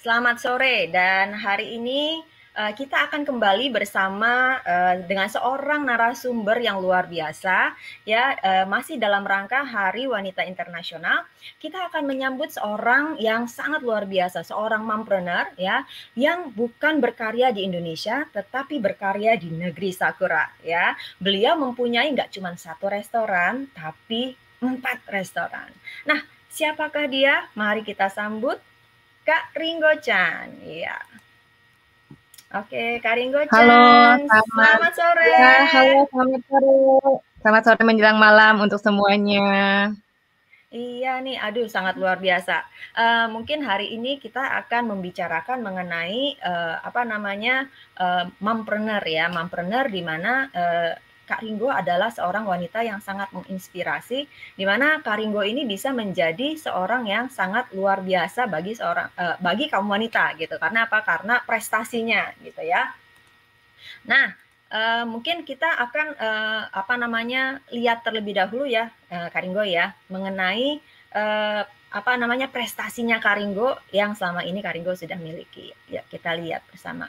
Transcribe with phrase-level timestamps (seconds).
[0.00, 2.24] Selamat sore dan hari ini
[2.56, 7.76] uh, kita akan kembali bersama uh, dengan seorang narasumber yang luar biasa
[8.08, 11.28] ya uh, masih dalam rangka Hari Wanita Internasional.
[11.60, 15.84] Kita akan menyambut seorang yang sangat luar biasa, seorang mompreneur ya
[16.16, 20.96] yang bukan berkarya di Indonesia tetapi berkarya di negeri Sakura ya.
[21.20, 24.32] Beliau mempunyai nggak cuma satu restoran tapi
[24.64, 25.68] empat restoran.
[26.08, 27.46] Nah, Siapakah dia?
[27.54, 28.58] Mari kita sambut
[29.30, 30.58] Kak Ringo Chan.
[30.66, 30.98] Iya.
[32.50, 33.62] Oke, Kak Ringo Chan.
[33.62, 35.26] Halo, selamat, selamat sore.
[35.30, 36.74] Ya, halo, selamat sore.
[37.38, 39.46] Selamat sore menjelang malam untuk semuanya.
[40.74, 42.66] Iya nih, aduh sangat luar biasa.
[42.98, 47.70] Uh, mungkin hari ini kita akan membicarakan mengenai uh, apa namanya
[48.02, 50.94] uh, mompreneur ya, mompreneur di mana uh,
[51.30, 54.26] Kak Ringo adalah seorang wanita yang sangat menginspirasi,
[54.58, 59.38] di mana Kak Ringo ini bisa menjadi seorang yang sangat luar biasa bagi seorang uh,
[59.38, 60.58] bagi kaum wanita gitu.
[60.58, 61.06] Karena apa?
[61.06, 62.90] Karena prestasinya gitu ya.
[64.10, 64.34] Nah,
[64.74, 70.82] uh, mungkin kita akan uh, apa namanya lihat terlebih dahulu ya, uh, Kak ya, mengenai
[71.14, 75.70] uh, apa namanya prestasinya Karinggo yang selama ini Karinggo sudah miliki.
[75.86, 77.06] Ya, kita lihat bersama.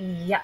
[0.00, 0.40] Iya,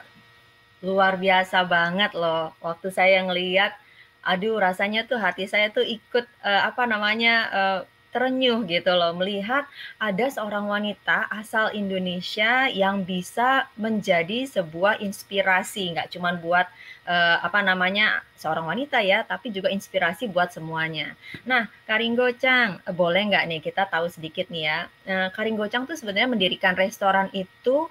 [0.84, 2.52] luar biasa banget loh.
[2.60, 3.72] Waktu saya ngeliat,
[4.20, 7.80] aduh rasanya tuh hati saya tuh ikut uh, apa namanya uh,
[8.12, 9.68] terenyuh gitu loh melihat
[10.00, 16.64] ada seorang wanita asal Indonesia yang bisa menjadi sebuah inspirasi, nggak cuman buat
[17.08, 21.12] uh, apa namanya seorang wanita ya, tapi juga inspirasi buat semuanya.
[21.48, 24.78] Nah, Karinggo Chang, boleh nggak nih kita tahu sedikit nih ya?
[25.04, 27.88] Uh, Karinggo Chang tuh sebenarnya mendirikan restoran itu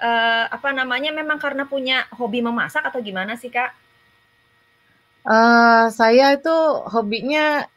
[0.00, 3.70] uh, apa namanya memang karena punya hobi memasak atau gimana sih kak?
[5.22, 6.56] Uh, saya itu
[6.88, 7.68] hobinya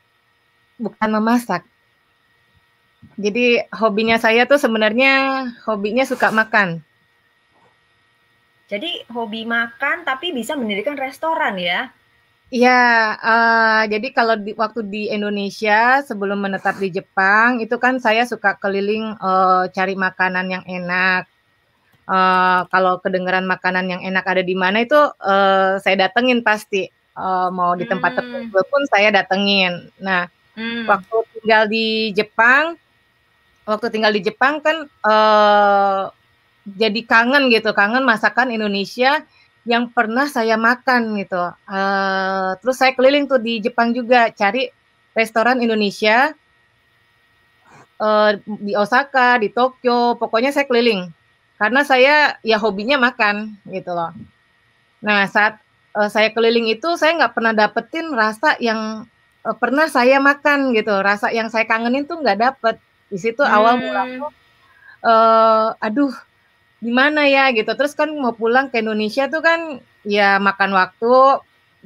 [0.80, 1.68] bukan memasak.
[3.20, 6.82] Jadi hobinya saya tuh sebenarnya hobinya suka makan.
[8.72, 11.92] Jadi hobi makan tapi bisa mendirikan restoran ya?
[12.54, 18.30] Iya, uh, jadi kalau di waktu di Indonesia sebelum menetap di Jepang itu kan saya
[18.30, 21.33] suka keliling uh, cari makanan yang enak.
[22.04, 27.48] Uh, kalau kedengeran makanan yang enak ada di mana itu uh, saya datengin pasti uh,
[27.48, 28.20] mau di tempat hmm.
[28.20, 29.88] tertentu pun saya datengin.
[30.04, 30.28] Nah,
[30.60, 30.84] hmm.
[30.84, 32.76] waktu tinggal di Jepang,
[33.64, 36.12] waktu tinggal di Jepang kan uh,
[36.68, 39.24] jadi kangen gitu, kangen masakan Indonesia
[39.64, 41.40] yang pernah saya makan gitu.
[41.64, 44.68] Uh, terus saya keliling tuh di Jepang juga cari
[45.16, 46.36] restoran Indonesia
[48.04, 51.08] uh, di Osaka, di Tokyo, pokoknya saya keliling
[51.64, 54.12] karena saya ya hobinya makan gitu loh.
[55.00, 55.64] Nah saat
[55.96, 59.08] uh, saya keliling itu saya nggak pernah dapetin rasa yang
[59.48, 60.92] uh, pernah saya makan gitu.
[61.00, 62.76] Rasa yang saya kangenin tuh nggak dapet.
[63.08, 63.56] Di situ hmm.
[63.56, 64.04] awal mula
[65.08, 66.12] uh, aduh
[66.84, 67.72] gimana ya gitu.
[67.80, 71.40] Terus kan mau pulang ke Indonesia tuh kan ya makan waktu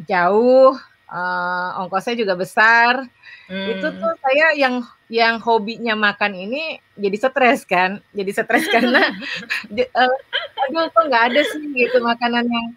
[0.10, 0.74] jauh,
[1.12, 3.08] uh, ongkosnya juga besar.
[3.48, 3.68] Hmm.
[3.72, 9.16] Itu tuh saya yang yang hobinya makan ini jadi stres kan, jadi stres karena
[9.72, 10.16] uh,
[10.68, 12.68] aduh kok nggak ada sih gitu makanan yang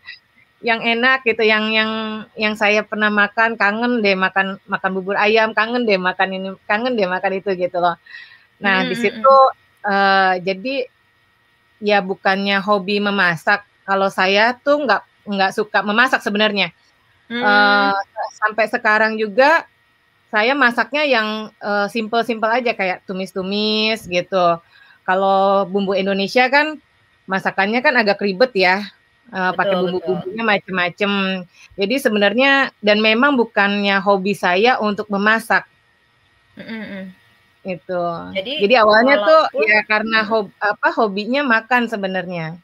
[0.60, 1.90] yang enak gitu yang yang
[2.36, 7.00] yang saya pernah makan kangen deh makan makan bubur ayam kangen deh makan ini kangen
[7.00, 7.96] deh makan itu gitu loh
[8.60, 8.88] nah hmm.
[8.92, 9.36] di situ
[9.88, 10.84] uh, jadi
[11.80, 16.76] ya bukannya hobi memasak kalau saya tuh nggak nggak suka memasak sebenarnya
[17.30, 17.42] hmm.
[17.42, 17.94] uh,
[18.42, 19.64] sampai sekarang juga
[20.30, 21.28] saya masaknya yang
[21.62, 24.58] uh, simple-simple aja kayak tumis-tumis gitu
[25.06, 26.78] kalau bumbu Indonesia kan
[27.30, 28.90] masakannya kan agak ribet ya
[29.30, 31.12] uh, pakai bumbu-bumbunya macem-macem.
[31.78, 35.66] Jadi sebenarnya dan memang bukannya hobi saya untuk memasak.
[36.58, 37.04] Mm-hmm.
[37.60, 38.02] Itu.
[38.34, 42.56] Jadi, Jadi awalnya tuh ya karena hob, apa hobinya makan sebenarnya.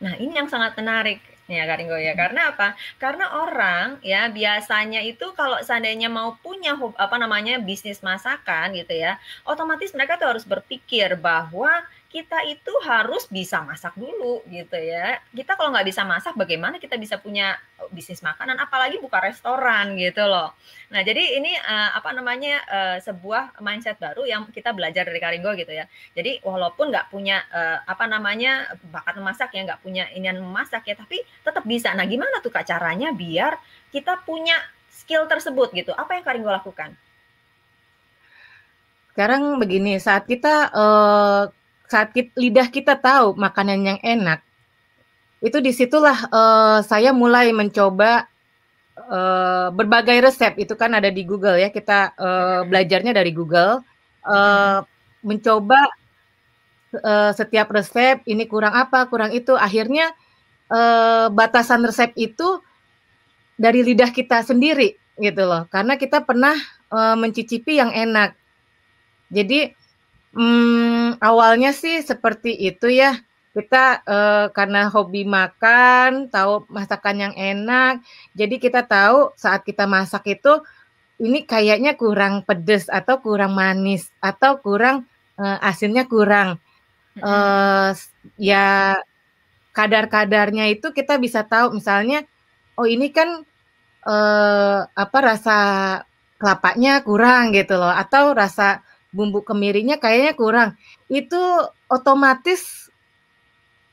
[0.00, 1.20] Nah, ini yang sangat menarik
[1.50, 2.14] ya Karingo ya.
[2.14, 2.78] Karena apa?
[3.02, 9.18] Karena orang ya biasanya itu kalau seandainya mau punya apa namanya bisnis masakan gitu ya,
[9.42, 15.22] otomatis mereka tuh harus berpikir bahwa kita itu harus bisa masak dulu gitu ya.
[15.30, 19.94] Kita kalau nggak bisa masak, bagaimana kita bisa punya oh, bisnis makanan, apalagi buka restoran
[19.94, 20.50] gitu loh.
[20.90, 25.54] Nah jadi ini uh, apa namanya uh, sebuah mindset baru yang kita belajar dari Karingo
[25.54, 25.86] gitu ya.
[26.10, 30.98] Jadi walaupun nggak punya uh, apa namanya bakat memasak ya, nggak punya inian memasak ya,
[30.98, 31.94] tapi tetap bisa.
[31.94, 33.54] Nah gimana tuh kak caranya biar
[33.94, 34.58] kita punya
[34.90, 35.94] skill tersebut gitu?
[35.94, 36.90] Apa yang Karingo lakukan?
[39.14, 41.42] Sekarang begini, saat kita uh,
[41.90, 44.46] saat kita, lidah kita tahu makanan yang enak,
[45.42, 48.30] itu di situlah uh, saya mulai mencoba
[49.10, 50.54] uh, berbagai resep.
[50.62, 53.82] Itu kan ada di Google ya, kita uh, belajarnya dari Google.
[54.22, 54.86] Uh,
[55.26, 55.80] mencoba
[57.02, 59.58] uh, setiap resep, ini kurang apa, kurang itu.
[59.58, 60.14] Akhirnya
[60.70, 62.62] uh, batasan resep itu
[63.58, 65.66] dari lidah kita sendiri gitu loh.
[65.72, 66.54] Karena kita pernah
[66.92, 68.36] uh, mencicipi yang enak.
[69.32, 69.72] Jadi
[70.30, 73.18] Hmm, awalnya sih seperti itu ya.
[73.50, 77.98] Kita, uh, karena hobi makan, tahu masakan yang enak,
[78.38, 80.62] jadi kita tahu saat kita masak itu,
[81.18, 85.02] ini kayaknya kurang pedes atau kurang manis atau kurang,
[85.34, 86.62] uh, asinnya kurang.
[87.18, 87.90] Uh,
[88.38, 88.94] ya
[89.74, 92.22] kadar-kadarnya itu kita bisa tahu misalnya,
[92.78, 93.42] oh ini kan,
[94.06, 95.58] uh, apa, rasa
[96.38, 100.70] kelapanya kurang gitu loh atau rasa bumbu kemirinya kayaknya kurang.
[101.10, 101.38] Itu
[101.90, 102.90] otomatis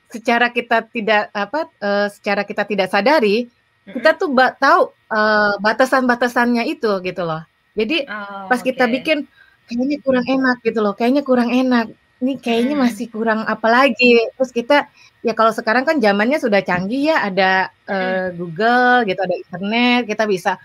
[0.08, 3.52] secara kita tidak apa uh, secara kita tidak sadari
[3.88, 7.40] kita tuh ba tahu uh, batasan-batasannya itu gitu loh.
[7.78, 8.76] Jadi oh, pas okay.
[8.76, 9.24] kita bikin
[9.68, 11.96] kayaknya kurang enak gitu loh, kayaknya kurang enak.
[12.18, 12.84] Ini kayaknya hmm.
[12.84, 14.20] masih kurang apa lagi.
[14.36, 14.92] Terus kita
[15.24, 20.24] ya kalau sekarang kan zamannya sudah canggih ya, ada uh, Google gitu, ada internet, kita
[20.28, 20.60] bisa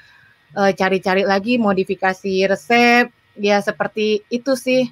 [0.52, 4.88] cari-cari uh, lagi modifikasi resep ya seperti itu sih.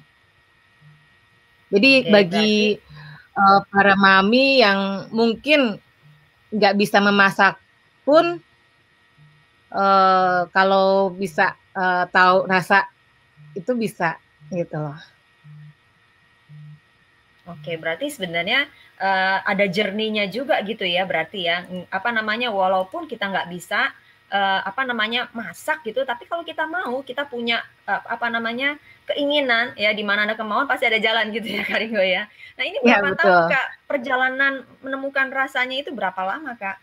[1.71, 2.53] Jadi Oke, bagi
[3.37, 5.79] uh, para mami yang mungkin
[6.51, 7.55] nggak bisa memasak
[8.03, 8.43] pun
[9.71, 12.91] uh, kalau bisa uh, tahu rasa
[13.55, 14.19] itu bisa
[14.51, 14.99] gitu loh.
[17.49, 18.69] Oke, berarti sebenarnya
[19.01, 21.65] uh, ada journey-nya juga gitu ya, berarti ya.
[21.89, 23.91] Apa namanya, walaupun kita nggak bisa
[24.31, 29.75] uh, apa namanya masak gitu, tapi kalau kita mau, kita punya uh, apa namanya keinginan
[29.75, 32.25] ya, di mana ada kemauan pasti ada jalan gitu ya, Kak Ringo ya.
[32.55, 33.43] Nah ini Iya berapa tahun betul.
[33.51, 36.79] Kak perjalanan menemukan rasanya itu berapa lama Kak?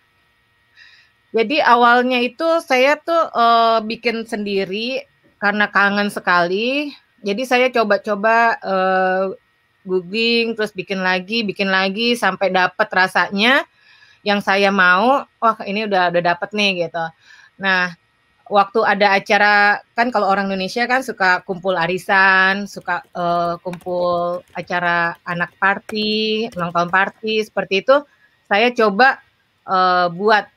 [1.28, 5.04] Jadi awalnya itu saya tuh uh, bikin sendiri
[5.36, 6.92] karena kangen sekali.
[7.20, 9.24] Jadi saya coba-coba uh,
[9.84, 13.68] googling, terus bikin lagi, bikin lagi sampai dapat rasanya
[14.24, 15.28] yang saya mau.
[15.36, 17.04] Wah ini udah udah dapet nih gitu.
[17.58, 17.94] Nah
[18.48, 19.54] waktu ada acara
[19.92, 26.72] kan kalau orang Indonesia kan suka kumpul arisan, suka uh, kumpul acara anak party, ulang
[26.72, 27.96] tahun party seperti itu.
[28.48, 29.20] Saya coba
[29.68, 30.48] uh, buat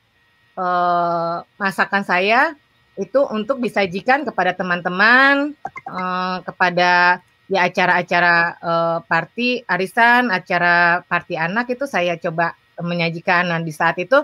[0.55, 2.55] uh, masakan saya
[2.95, 5.55] itu untuk disajikan kepada teman-teman,
[5.87, 7.19] uh, kepada
[7.51, 13.51] ya acara-acara uh, party arisan, acara party anak itu saya coba menyajikan.
[13.51, 14.23] Nah di saat itu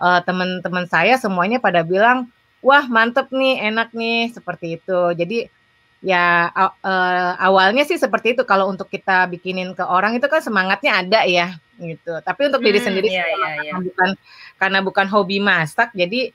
[0.00, 2.30] uh, teman-teman saya semuanya pada bilang,
[2.64, 5.00] wah mantep nih, enak nih, seperti itu.
[5.14, 5.50] Jadi
[6.04, 8.42] ya uh, awalnya sih seperti itu.
[8.44, 12.20] Kalau untuk kita bikinin ke orang itu kan semangatnya ada ya, gitu.
[12.24, 13.74] Tapi untuk diri Hmm, sendiri iya iya karena iya.
[13.80, 14.10] bukan
[14.60, 16.32] karena bukan hobi masak, jadi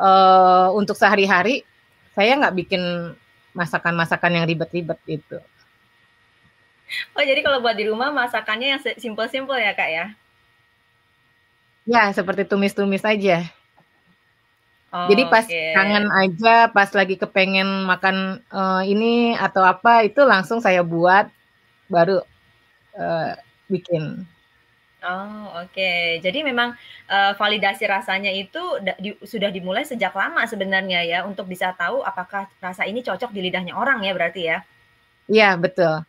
[0.00, 1.64] uh, untuk sehari-hari
[2.16, 2.82] saya nggak bikin
[3.56, 5.38] masakan-masakan yang ribet-ribet gitu.
[7.14, 10.06] Oh jadi kalau buat di rumah masakannya yang simpel-simpel ya Kak ya?
[11.88, 13.48] Ya seperti tumis-tumis aja.
[15.08, 15.56] Jadi pas Oke.
[15.72, 18.16] kangen aja, pas lagi kepengen makan,
[18.52, 19.06] eee, ini
[19.38, 21.24] atau apa, itu langsung saya buat,
[21.92, 22.22] baru,
[22.98, 23.32] eee,
[23.72, 24.26] bikin.
[25.00, 26.20] Oh oke.
[26.20, 26.76] Jadi memang,
[27.08, 28.60] eee, validasi rasanya itu
[29.00, 33.40] di sudah dimulai sejak lama sebenarnya ya, untuk bisa tahu apakah rasa ini cocok di
[33.48, 34.60] lidahnya orang ya berarti ya?
[35.28, 36.04] Iya betul.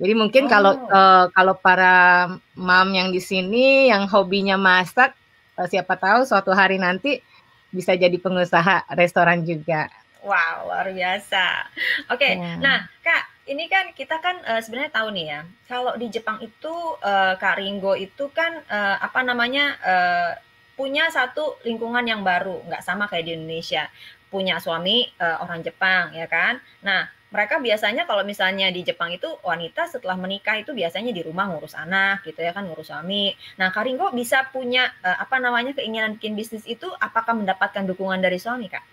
[0.00, 0.90] Jadi mungkin kalau, Oh.
[0.90, 2.26] eee, kalau para
[2.58, 5.14] mom yang di sini yang hobinya masak,
[5.54, 7.22] eee, siapa tahu suatu hari nanti
[7.70, 9.86] bisa jadi pengusaha restoran juga.
[10.24, 11.68] Wow, luar biasa.
[12.10, 12.56] Oke, Iya.
[12.58, 13.22] nah Kak,
[13.52, 16.74] ini kan kita kan, eee, sebenarnya tahu nih ya, kalau di Jepang itu,
[17.04, 20.30] eee, Kak Ringo itu kan, eee, apa namanya, eee,
[20.74, 23.86] punya satu lingkungan yang baru, nggak sama kayak di Indonesia.
[24.32, 26.58] Punya suami, eee, orang Jepang ya kan.
[26.82, 31.50] Nah, mereka biasanya kalau misalnya di Jepang itu wanita setelah menikah itu biasanya di rumah
[31.50, 33.34] ngurus anak gitu ya kan, ngurus suami.
[33.58, 38.22] Nah, Kak Ringo bisa punya, eee, apa namanya, keinginan bikin bisnis itu apakah mendapatkan dukungan
[38.22, 38.84] dari suami, Kak?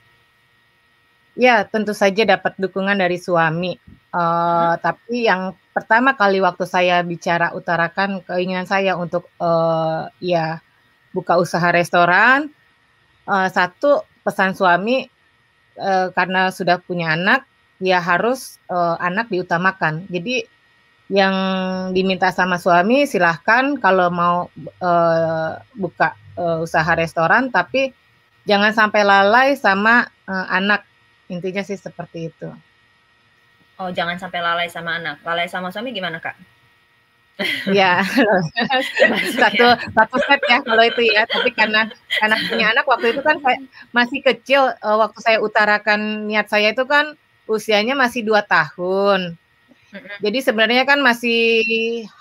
[1.37, 3.77] Ya, tentu saja dapat dukungan dari suami.
[4.11, 4.81] Eee, Mhm.
[4.83, 10.01] tapi yang pertama kali waktu saya bicara utarakan keinginan saya untuk, eee,
[10.33, 10.59] ya
[11.13, 12.49] buka usaha restoran,
[13.29, 15.05] eee, satu pesan suami,
[15.79, 17.47] eee, karena sudah punya anak,
[17.81, 20.05] ya harus, eee, anak diutamakan.
[20.13, 20.45] Jadi
[21.11, 21.35] yang
[21.91, 27.91] diminta sama suami silahkan kalau mau, eee, buka, eee, usaha restoran, tapi
[28.47, 30.81] jangan sampai lalai sama, eee, anak.
[31.31, 32.49] Intinya sih seperti itu.
[33.81, 35.19] Oh, jangan sampai lalai sama anak.
[35.25, 36.37] Lalai sama suami gimana, Kak?
[37.39, 39.75] Termasuk Satu ya?
[39.97, 43.57] satu set ya kalau itu ya, tapi karena karena punya anak waktu itu kan saya
[43.95, 47.17] masih kecil, waktu saya utarakan niat saya itu kan
[47.49, 49.35] usianya masih 2 tahun.
[50.23, 51.39] Jadi sebenarnya kan masih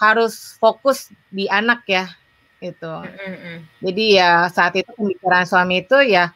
[0.00, 2.06] harus fokus di anak ya,
[2.62, 3.06] gitu.
[3.26, 3.66] Mhm.
[3.84, 6.32] Jadi ya saat itu pembicaraan suami itu ya,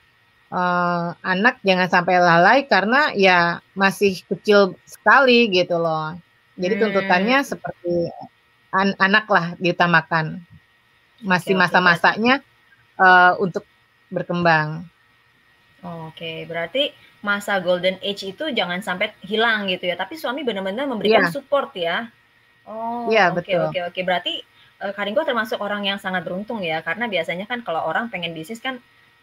[0.53, 6.17] eee, anak jangan sampai lalai karena ya masih kecil sekali gitu loh.
[6.59, 7.51] Jadi tuntutannya Mmm.
[7.53, 7.93] seperti
[8.75, 10.27] an anaklah diutamakan.
[10.43, 12.43] Oke Masih masa-masanya,
[13.01, 13.65] eee, untuk
[14.13, 14.89] berkembang.
[15.83, 16.93] Oke, berarti
[17.29, 21.33] masa golden age itu jangan sampai hilang gitu ya, tapi suami benar-benar memberikan Iya.
[21.35, 21.97] support ya?
[22.69, 23.65] Oh, Iya, oke betul.
[23.65, 24.01] oke oke.
[24.09, 24.33] Berarti,
[24.83, 28.33] eee, Kak Ringo termasuk orang yang sangat beruntung ya, karena biasanya kan kalau orang pengen
[28.39, 28.75] bisnis kan,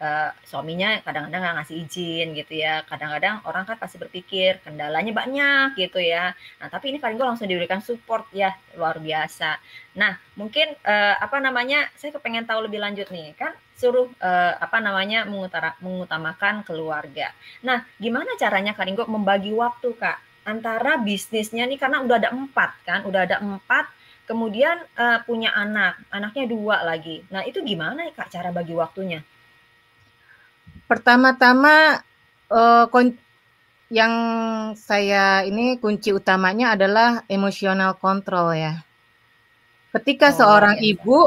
[0.02, 5.68] eee, suaminya kadang-kadang nggak ngasih izin gitu ya, kadang-kadang orang kan pasti berpikir kendalanya banyak
[5.78, 6.34] gitu ya.
[6.60, 9.62] Nah, tapi ini Kak Ringo langsung diberikan support ya, luar biasa.
[10.02, 14.78] Nah, mungkin, eee, apa namanya, saya kepengen tahu lebih lanjut nih, kan suruh, eee, apa
[14.82, 17.30] namanya, mengutara mengutamakan keluarga.
[17.68, 20.18] Nah, gimana caranya Kak Ringo membagi waktu, Kak,
[20.50, 23.86] antara bisnisnya nih karena udah ada 4 kan, udah ada 4,
[24.30, 27.22] kemudian, eee, punya anak, anaknya 2 lagi.
[27.34, 29.22] Nah, itu gimana Kak, cara bagi waktunya?
[30.92, 32.04] Pertama-tama,
[32.92, 33.16] kon
[33.88, 34.14] yang
[34.76, 38.74] saya ini kunci utamanya adalah emotional control ya.
[39.96, 40.92] Ketika Oh, seorang biasa.
[40.92, 41.20] ibu,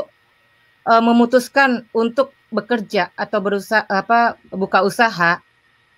[0.88, 5.40] eee, memutuskan untuk bekerja atau berusa apa, buka usaha,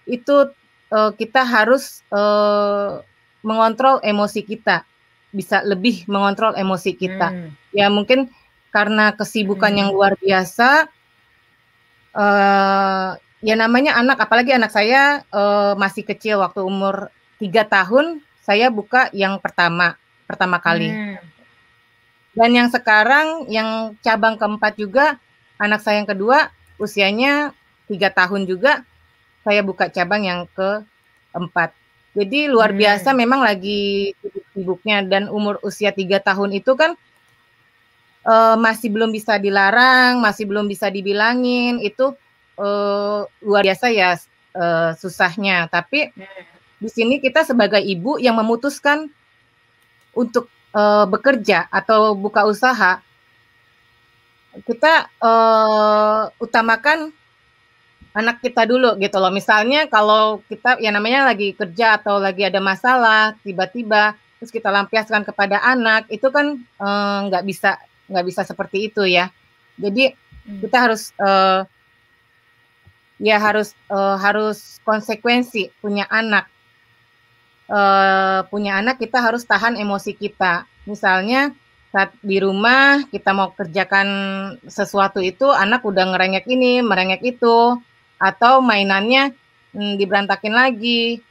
[0.06, 0.36] itu,
[0.94, 3.02] eee, kita harus, eee,
[3.42, 4.86] mengontrol emosi kita,
[5.34, 7.34] bisa lebih mengontrol emosi kita.
[7.34, 7.50] Hmm.
[7.74, 8.30] Ya mungkin
[8.70, 9.78] karena kesibukan Hmm.
[9.82, 10.86] yang luar biasa,
[12.14, 13.10] uh,
[13.44, 19.12] ya namanya anak, apalagi anak saya uh, masih kecil waktu umur tiga tahun, saya buka
[19.12, 20.88] yang pertama, pertama kali.
[20.88, 21.20] Hmm.
[22.36, 25.16] Dan yang sekarang, yang cabang keempat juga,
[25.56, 27.56] anak saya yang kedua, usianya
[27.88, 28.84] tiga tahun juga,
[29.40, 31.72] saya buka cabang yang keempat.
[32.16, 32.80] Jadi luar Hmm.
[32.80, 36.96] biasa memang lagi sibuk-sibuknya dan umur usia tiga tahun itu kan
[38.24, 42.16] uh, masih belum bisa dilarang, masih belum bisa dibilangin itu
[42.58, 44.16] uh, luar biasa ya
[44.56, 45.68] uh, susahnya.
[45.70, 46.12] Tapi
[46.76, 49.08] di sini kita sebagai ibu yang memutuskan
[50.16, 53.00] untuk uh, bekerja atau buka usaha,
[54.64, 57.12] kita uh, utamakan
[58.16, 59.32] anak kita dulu gitu loh.
[59.32, 65.24] Misalnya kalau kita ya namanya lagi kerja atau lagi ada masalah tiba-tiba terus kita lampiaskan
[65.24, 66.60] kepada anak itu kan
[67.28, 69.28] nggak uh, bisa nggak bisa seperti itu ya.
[69.76, 70.62] Jadi Hmm.
[70.62, 71.66] kita harus uh,
[73.16, 76.48] ya harus uh, harus konsekuensi punya anak.
[77.66, 80.68] Uh, punya anak kita harus tahan emosi kita.
[80.86, 81.50] Misalnya
[81.90, 84.08] saat di rumah kita mau kerjakan
[84.68, 87.80] sesuatu itu anak udah ngerengek ini, merengek itu
[88.20, 89.32] atau mainannya
[89.74, 91.24] hmm, diberantakin lagi.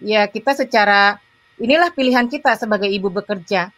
[0.00, 1.20] Ya kita secara
[1.60, 3.68] inilah pilihan kita sebagai ibu bekerja.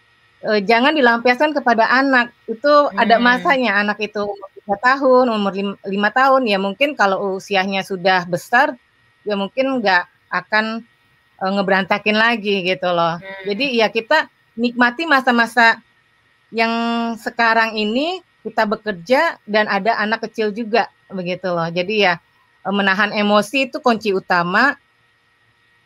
[0.43, 2.31] E, jangan dilampiaskan kepada anak.
[2.47, 2.99] Itu hmm.
[2.99, 7.83] ada masanya anak itu umur 3 tahun, umur 5, 5 tahun ya mungkin kalau usianya
[7.83, 8.79] sudah besar
[9.27, 10.87] ya mungkin nggak akan
[11.39, 13.19] e, ngeberantakin lagi gitu loh.
[13.19, 13.43] Hmm.
[13.47, 15.83] Jadi ya kita nikmati masa-masa
[16.55, 16.73] yang
[17.19, 21.67] sekarang ini kita bekerja dan ada anak kecil juga begitu loh.
[21.71, 22.23] Jadi ya
[22.67, 24.79] menahan emosi itu kunci utama.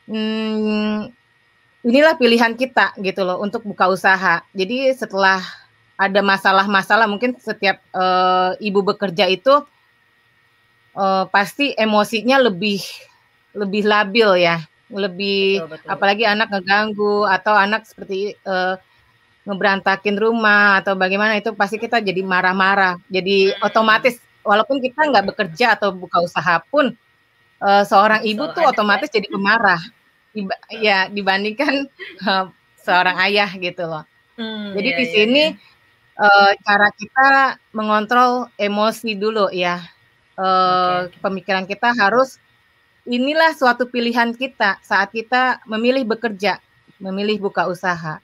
[0.07, 1.11] Hmm,
[1.83, 4.45] inilah pilihan kita gitu loh untuk buka usaha.
[4.53, 5.41] Jadi setelah
[5.97, 9.65] ada masalah-masalah mungkin setiap uh, ibu bekerja itu
[10.93, 12.85] uh, pasti emosinya lebih
[13.57, 14.61] lebih labil ya,
[14.93, 15.89] lebih betul, betul.
[15.89, 18.77] apalagi anak ngeganggu atau anak seperti uh,
[19.49, 23.01] ngeberantakin rumah atau bagaimana itu pasti kita jadi marah-marah.
[23.09, 26.95] Jadi otomatis walaupun kita nggak bekerja atau buka usaha pun
[27.61, 29.19] uh, seorang ibu so, tuh otomatis ya.
[29.21, 29.83] jadi pemarah
[30.37, 31.89] Diba ya dibandingkan
[32.29, 32.53] uh,
[32.87, 34.05] seorang ayah gitu loh
[34.37, 35.76] hmm, jadi iya, di sini iya, iya.
[36.17, 39.85] Uh, cara kita mengontrol emosi dulu ya
[40.41, 41.21] uh, okay.
[41.21, 42.41] pemikiran kita harus
[43.05, 46.57] inilah suatu pilihan kita saat kita memilih bekerja
[47.05, 48.17] memilih buka usaha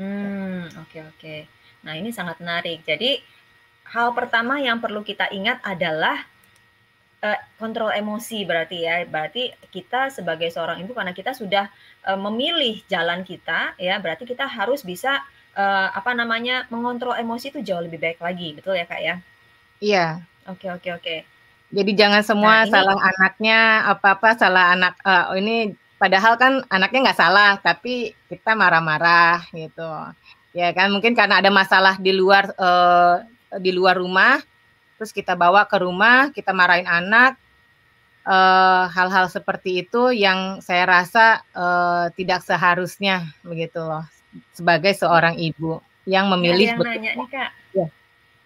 [0.00, 1.40] hmm oke okay, oke okay.
[1.84, 3.20] nah ini sangat menarik jadi
[3.92, 6.24] hal pertama yang perlu kita ingat adalah
[7.22, 9.02] uh, kontrol emosi berarti ya.
[9.06, 11.70] Berarti kita sebagai seorang ibu karena kita sudah
[12.06, 15.22] uh, memilih jalan kita ya, berarti kita harus bisa
[15.58, 19.14] uh, apa namanya mengontrol emosi itu jauh lebih baik lagi, betul ya kak ya?
[19.82, 20.06] Iya.
[20.46, 21.16] Oke oke oke.
[21.68, 23.58] Jadi jangan semua nah, ini, salah anaknya
[23.92, 29.84] apa-apa salah anak uh, ini padahal kan anaknya nggak salah tapi kita marah-marah gitu
[30.56, 33.20] ya kan mungkin karena ada masalah di luar uh,
[33.60, 34.40] di luar rumah,
[34.96, 37.40] terus kita bawa ke rumah, kita marahin anak,
[38.92, 44.04] hal-hal uh, seperti itu yang saya rasa uh, tidak seharusnya begitu loh
[44.54, 46.74] sebagai seorang ibu yang memilih.
[46.74, 47.86] Ada yang nanya nih kak, ya.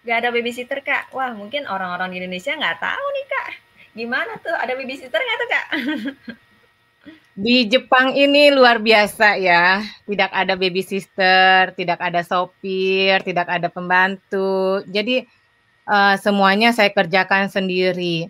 [0.03, 1.03] gak ada babysitter kak?
[1.15, 3.47] Wah mungkin orang-orang di Indonesia nggak tahu nih kak,
[3.95, 5.65] gimana tuh ada babysitter nggak tuh kak?
[7.33, 13.73] Di Jepang ini luar biasa ya, tidak ada baby sister, tidak ada sopir, tidak ada
[13.73, 14.85] pembantu.
[14.85, 15.25] Jadi
[15.89, 18.29] uh, semuanya saya kerjakan sendiri.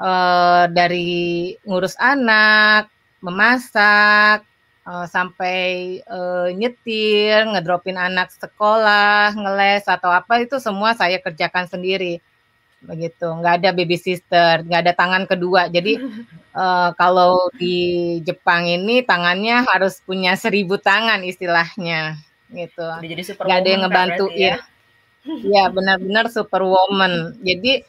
[0.00, 2.88] Uh, dari ngurus anak,
[3.20, 4.48] memasak,
[4.90, 12.18] uh, sampai uh, nyetir, ngedropin anak sekolah, ngeles atau apa itu semua saya kerjakan sendiri.
[12.82, 13.28] Begitu.
[13.28, 15.70] Nggak ada baby sister nggak ada tangan kedua.
[15.70, 16.02] Jadi
[16.58, 22.18] uh, kalau di Jepang ini tangannya harus punya seribu tangan istilahnya.
[22.50, 22.82] Gitu.
[23.38, 24.58] Nggak ada yang ngebantu ya?
[25.44, 27.36] ya benar-benar superwoman.
[27.44, 27.84] Jadi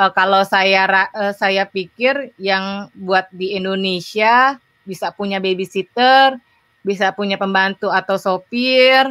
[0.00, 4.56] uh, kalau saya uh, saya pikir yang buat di Indonesia
[4.90, 6.34] bisa punya babysitter
[6.82, 9.06] bisa punya pembantu atau sopir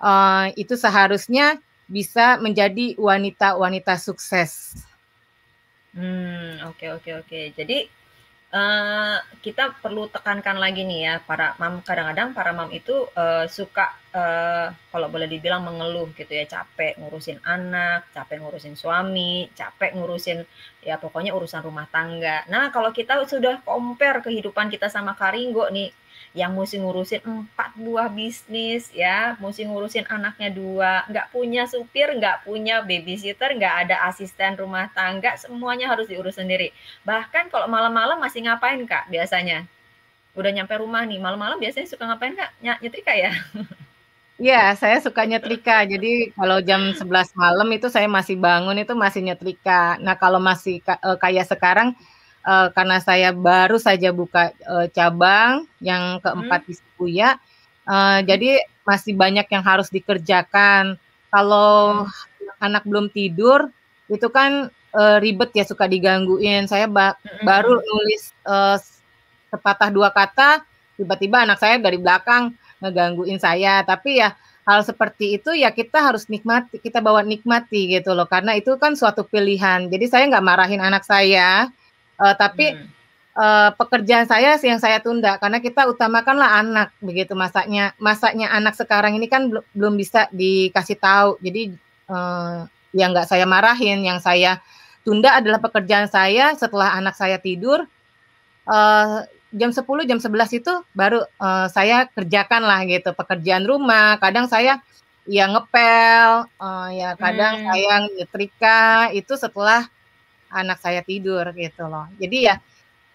[0.00, 4.78] uh, itu seharusnya bisa menjadi wanita-wanita sukses.
[5.90, 7.26] Hmm, oke okay, oke okay, oke.
[7.26, 7.44] Okay.
[7.50, 7.78] Jadi
[8.50, 13.94] uh, kita perlu tekankan lagi nih ya para mam kadang-kadang para mam itu uh, suka
[14.12, 20.42] uh, kalau boleh dibilang mengeluh gitu ya capek ngurusin anak, capek ngurusin suami, capek ngurusin
[20.82, 22.44] ya pokoknya urusan rumah tangga.
[22.50, 25.99] Nah kalau kita sudah compare kehidupan kita sama Karinggo nih
[26.30, 32.46] yang mesti ngurusin empat buah bisnis ya, mesti ngurusin anaknya dua, nggak punya supir, nggak
[32.46, 36.70] punya babysitter, nggak ada asisten rumah tangga, semuanya harus diurus sendiri.
[37.02, 39.66] Bahkan kalau malam-malam masih ngapain kak biasanya?
[40.38, 42.50] Udah nyampe rumah nih, malam-malam biasanya suka ngapain kak?
[42.62, 43.34] Nyetrika ya?
[44.40, 45.84] Iya, saya suka nyetrika.
[45.84, 50.00] Jadi kalau jam 11 malam itu saya masih bangun itu masih nyetrika.
[50.00, 51.92] Nah kalau masih eh, kayak sekarang
[52.46, 56.68] uh, karena saya baru saja buka uh, cabang yang keempat hmm.
[56.68, 57.30] di Sebuya,
[57.88, 60.98] uh, jadi masih banyak yang harus dikerjakan.
[61.30, 62.58] Kalau hmm.
[62.58, 63.70] anak belum tidur,
[64.10, 66.66] itu kan uh, ribet ya suka digangguin.
[66.66, 67.46] Saya ba hmm.
[67.46, 68.76] baru nulis uh,
[69.50, 70.66] sepatah dua kata,
[70.98, 73.86] tiba-tiba anak saya dari belakang ngegangguin saya.
[73.86, 74.34] Tapi ya
[74.66, 78.94] hal seperti itu ya kita harus nikmati, kita bawa nikmati gitu loh, karena itu kan
[78.94, 79.86] suatu pilihan.
[79.86, 81.70] Jadi saya nggak marahin anak saya,
[82.20, 82.86] Uh, tapi hmm.
[83.32, 89.16] uh, pekerjaan saya yang saya tunda karena kita utamakanlah anak begitu masaknya masaknya anak sekarang
[89.16, 91.40] ini kan belum belum bisa dikasih tahu.
[91.40, 91.72] Jadi
[92.12, 94.60] uh, yang nggak saya marahin, yang saya
[95.00, 97.88] tunda adalah pekerjaan saya setelah anak saya tidur.
[98.68, 104.46] Uh, jam 10 jam 11 itu baru uh, saya kerjakan lah gitu pekerjaan rumah kadang
[104.46, 104.78] saya
[105.26, 107.66] ya ngepel uh, ya kadang hmm.
[107.66, 109.90] saya nyetrika itu setelah
[110.50, 112.06] anak saya tidur gitu loh.
[112.18, 112.58] Jadi ya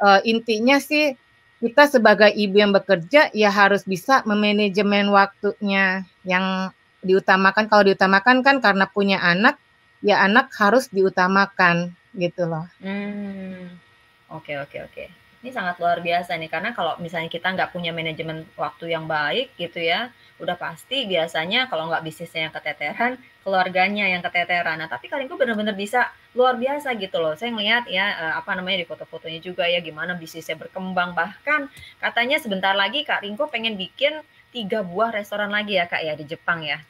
[0.02, 1.16] uh, intinya sih
[1.64, 6.72] kita sebagai ibu yang bekerja ya harus bisa memanajemen waktunya yang
[7.06, 9.56] diutamakan kalau diutamakan kan karena punya anak
[10.04, 12.66] ya anak harus diutamakan gitu loh.
[12.82, 13.78] Hmm.
[14.34, 15.25] Oke oke oke.
[15.46, 19.54] Ini sangat luar biasa nih karena kalau misalnya kita nggak punya manajemen waktu yang baik
[19.62, 20.10] gitu ya,
[20.42, 24.82] udah pasti biasanya kalau nggak bisnisnya yang keteteran, keluarganya yang keteteran.
[24.82, 27.38] Nah, tapi Karingko benar-benar bisa luar biasa gitu loh.
[27.38, 31.16] Saya ngelihat ya eh, apa namanya di foto-fotonya juga ya gimana bisnisnya berkembang.
[31.16, 31.72] Bahkan
[32.04, 36.26] katanya sebentar lagi Kak Ringko pengen bikin tiga buah restoran lagi ya Kak ya di
[36.28, 36.84] Jepang ya.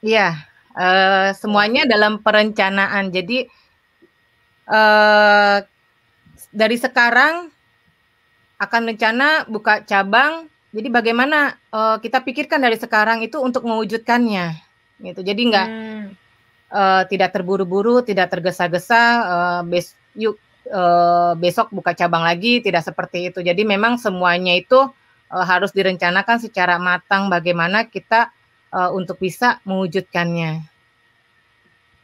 [0.00, 0.38] Iya,
[0.72, 3.12] uh, semuanya dalam perencanaan.
[3.12, 3.44] Jadi
[4.72, 5.60] uh,
[6.48, 7.51] dari sekarang
[8.62, 10.46] akan rencana buka cabang.
[10.72, 14.56] Jadi bagaimana uh, kita pikirkan dari sekarang itu untuk mewujudkannya,
[15.04, 15.20] gitu.
[15.20, 16.04] Jadi nggak hmm.
[16.72, 19.02] uh, tidak terburu-buru, tidak tergesa-gesa.
[19.20, 20.40] Uh, bes yuk
[20.72, 23.44] uh, besok buka cabang lagi, tidak seperti itu.
[23.44, 24.80] Jadi memang semuanya itu
[25.28, 27.28] uh, harus direncanakan secara matang.
[27.28, 28.32] Bagaimana kita
[28.72, 30.64] uh, untuk bisa mewujudkannya.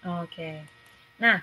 [0.04, 0.28] Oke.
[0.28, 0.56] Okay.
[1.18, 1.40] Nah,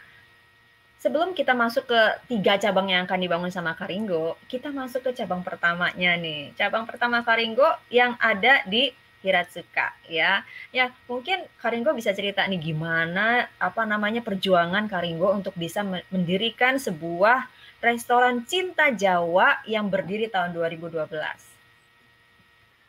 [1.06, 5.46] sebelum kita masuk ke tiga cabang yang akan dibangun sama Karinggo, kita masuk ke cabang
[5.46, 6.50] pertamanya nih.
[6.58, 8.90] Cabang pertama Karinggo yang ada di
[9.22, 10.42] Hiratsuka ya.
[10.74, 17.54] Ya, mungkin Karinggo bisa cerita nih gimana apa namanya perjuangan Karinggo untuk bisa mendirikan sebuah
[17.86, 21.06] restoran cinta Jawa yang berdiri tahun 2012.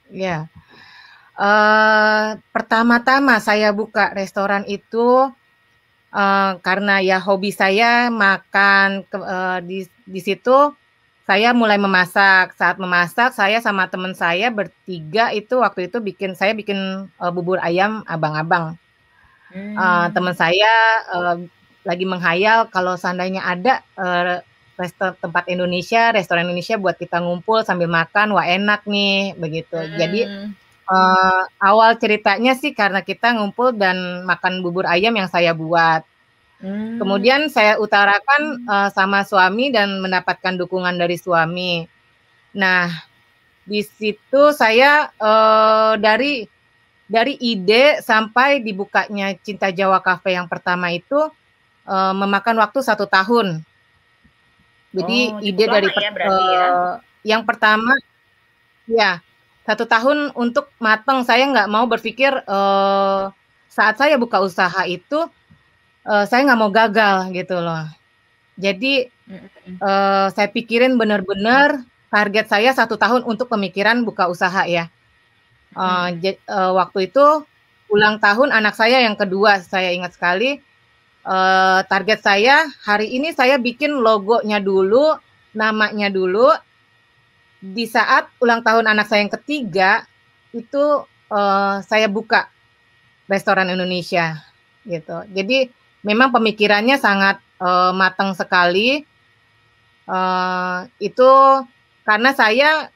[0.08, 0.48] Ya.
[1.36, 5.28] Uh, pertama-tama saya buka restoran itu
[6.16, 10.72] uh, karena ya hobi saya makan ke, uh, di di situ
[11.28, 12.56] saya mulai memasak.
[12.56, 17.60] Saat memasak saya sama teman saya bertiga itu waktu itu bikin saya bikin uh, bubur
[17.60, 18.80] ayam abang-abang.
[19.52, 19.76] Hmm.
[19.76, 20.72] Uh, teman saya
[21.12, 21.36] uh,
[21.86, 24.42] lagi menghayal kalau seandainya ada uh,
[24.76, 29.78] resto tempat Indonesia, restoran Indonesia buat kita ngumpul sambil makan, wah enak nih begitu.
[29.78, 29.96] Hmm.
[29.96, 30.20] Jadi
[30.86, 36.06] uh, awal ceritanya sih karena kita ngumpul dan makan bubur ayam yang saya buat.
[36.56, 36.96] Hmm.
[36.96, 41.84] Kemudian saya utarakan uh, sama suami dan mendapatkan dukungan dari suami.
[42.56, 42.88] Nah,
[43.68, 46.48] di situ saya uh, dari
[47.06, 51.18] dari ide sampai dibukanya Cinta Jawa Cafe yang pertama itu
[51.84, 53.60] uh, memakan waktu satu tahun.
[54.96, 56.66] Jadi oh, ide dari ya, uh, ya.
[57.36, 57.92] yang pertama,
[58.88, 59.20] ya
[59.66, 63.34] satu tahun untuk matang saya nggak mau berpikir uh,
[63.66, 65.26] saat saya buka usaha itu
[66.06, 67.84] uh, saya nggak mau gagal gitu loh.
[68.56, 69.10] Jadi
[69.82, 74.88] uh, saya pikirin benar-benar target saya satu tahun untuk pemikiran buka usaha ya.
[75.76, 76.08] Uh,
[76.48, 77.44] uh, waktu itu
[77.90, 80.62] ulang tahun anak saya yang kedua saya ingat sekali.
[81.26, 85.18] Uh, target saya hari ini saya bikin logonya dulu
[85.58, 86.54] namanya dulu
[87.60, 90.04] di saat ulang tahun anak saya yang ketiga
[90.52, 92.48] itu uh, saya buka
[93.26, 94.38] restoran Indonesia
[94.86, 95.26] gitu.
[95.34, 95.70] Jadi
[96.06, 99.02] memang pemikirannya sangat uh, matang sekali.
[100.06, 101.30] Uh, itu
[102.06, 102.86] karena saya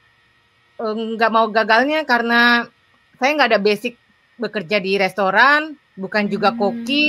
[0.79, 2.63] nggak uh, mau gagalnya karena
[3.19, 3.99] saya nggak ada basic
[4.39, 6.57] bekerja di restoran, bukan juga hmm.
[6.57, 7.05] koki.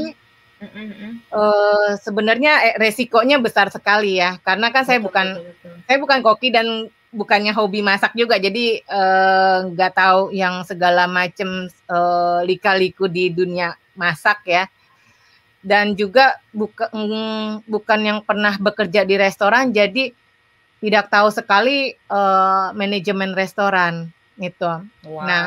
[1.31, 5.75] Uh, sebenarnya resikonya besar sekali ya, karena kan betul, saya bukan betul, betul.
[5.91, 6.67] saya bukan koki dan
[7.13, 13.29] bukannya hobi masak juga, jadi eh, nggak uh, tahu yang segala macam uh, lika-liku di
[13.29, 14.65] dunia masak ya.
[15.63, 20.11] Dan juga buka, mm, bukan yang pernah bekerja di restoran, jadi
[20.83, 24.67] tidak tahu sekali uh, manajemen restoran itu.
[24.67, 25.23] Nah, wow.
[25.23, 25.45] Nah,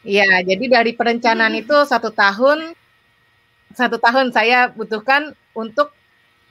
[0.00, 2.72] ya jadi dari perencanaan itu satu tahun,
[3.76, 5.92] satu tahun saya butuhkan untuk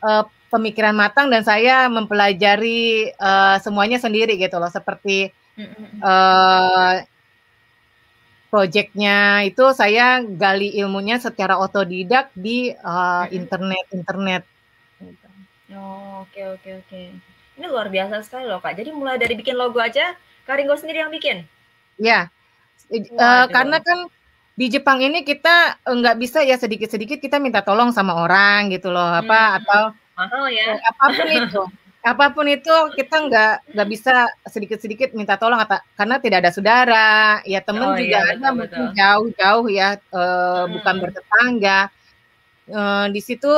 [0.05, 5.31] uh, pemikiran matang dan saya mempelajari uh, semuanya sendiri gitu loh seperti
[6.03, 6.99] uh,
[8.51, 14.43] proyeknya itu saya gali ilmunya secara otodidak di uh, internet internet.
[15.71, 17.01] Oh, oke oke oke.
[17.55, 18.75] Ini luar biasa sekali loh kak.
[18.75, 21.47] Jadi mulai dari bikin logo aja, Karingo sendiri yang bikin.
[21.95, 22.27] Ya,
[22.91, 24.11] uh, karena kan
[24.59, 29.07] di Jepang ini kita nggak bisa ya sedikit-sedikit kita minta tolong sama orang gitu loh
[29.15, 29.57] apa hmm.
[29.63, 29.81] atau
[30.21, 30.77] mahal ya.
[30.85, 31.63] Apa pun itu.
[32.01, 37.11] apa pun itu kita nggak nggak bisa sedikit-sedikit minta tolong atau karena tidak ada saudara,
[37.45, 40.81] ya teman oh, juga iya, ada mungkin jauh-jauh ya uh, hmm.
[40.81, 41.79] bukan bertetangga.
[42.65, 43.53] Uh, di situ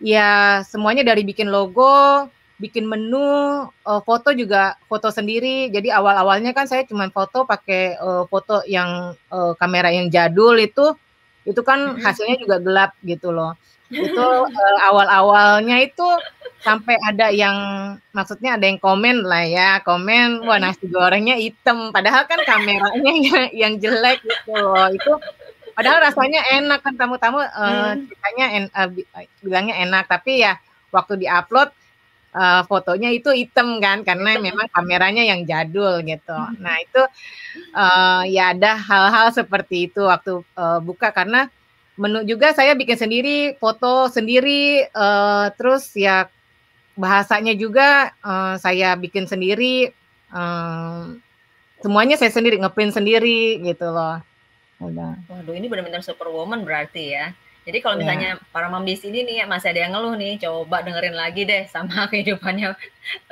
[0.00, 5.68] ya semuanya dari bikin logo, bikin menu, uh, foto juga foto sendiri.
[5.68, 10.96] Jadi awal-awalnya kan saya cuma foto pakai uh, foto yang uh, kamera yang jadul itu
[11.44, 13.56] itu kan hasilnya juga gelap gitu loh
[13.88, 16.04] itu uh, awal-awalnya itu
[16.60, 17.56] sampai ada yang
[18.12, 21.88] maksudnya ada yang komen lah ya komen wah nasi gorengnya hitam.
[21.88, 24.92] Padahal kan kameranya yang, yang jelek gitu loh.
[24.92, 25.16] Itu
[25.72, 28.88] padahal rasanya enak kan tamu-tamu uh, ceritanya en, uh,
[29.40, 30.04] bilangnya enak.
[30.04, 30.60] Tapi ya
[30.92, 31.72] waktu diupload
[32.36, 36.36] uh, fotonya itu hitam kan karena memang kameranya yang jadul gitu.
[36.60, 37.02] Nah itu
[37.72, 41.48] uh, ya ada hal-hal seperti itu waktu uh, buka karena
[41.98, 46.30] menu juga saya bikin sendiri, foto sendiri, uh, terus ya
[46.94, 49.90] bahasanya juga uh, saya bikin sendiri,
[50.30, 51.10] uh,
[51.82, 54.22] semuanya saya sendiri ngeprint sendiri gitu loh.
[54.78, 55.18] Udah.
[55.26, 57.34] Waduh ini benar-benar superwoman berarti ya.
[57.68, 58.02] Jadi kalau iya.
[58.06, 58.48] misalnya yeah.
[58.48, 62.72] para mambis ini nih masih ada yang ngeluh nih, coba dengerin lagi deh sama kehidupannya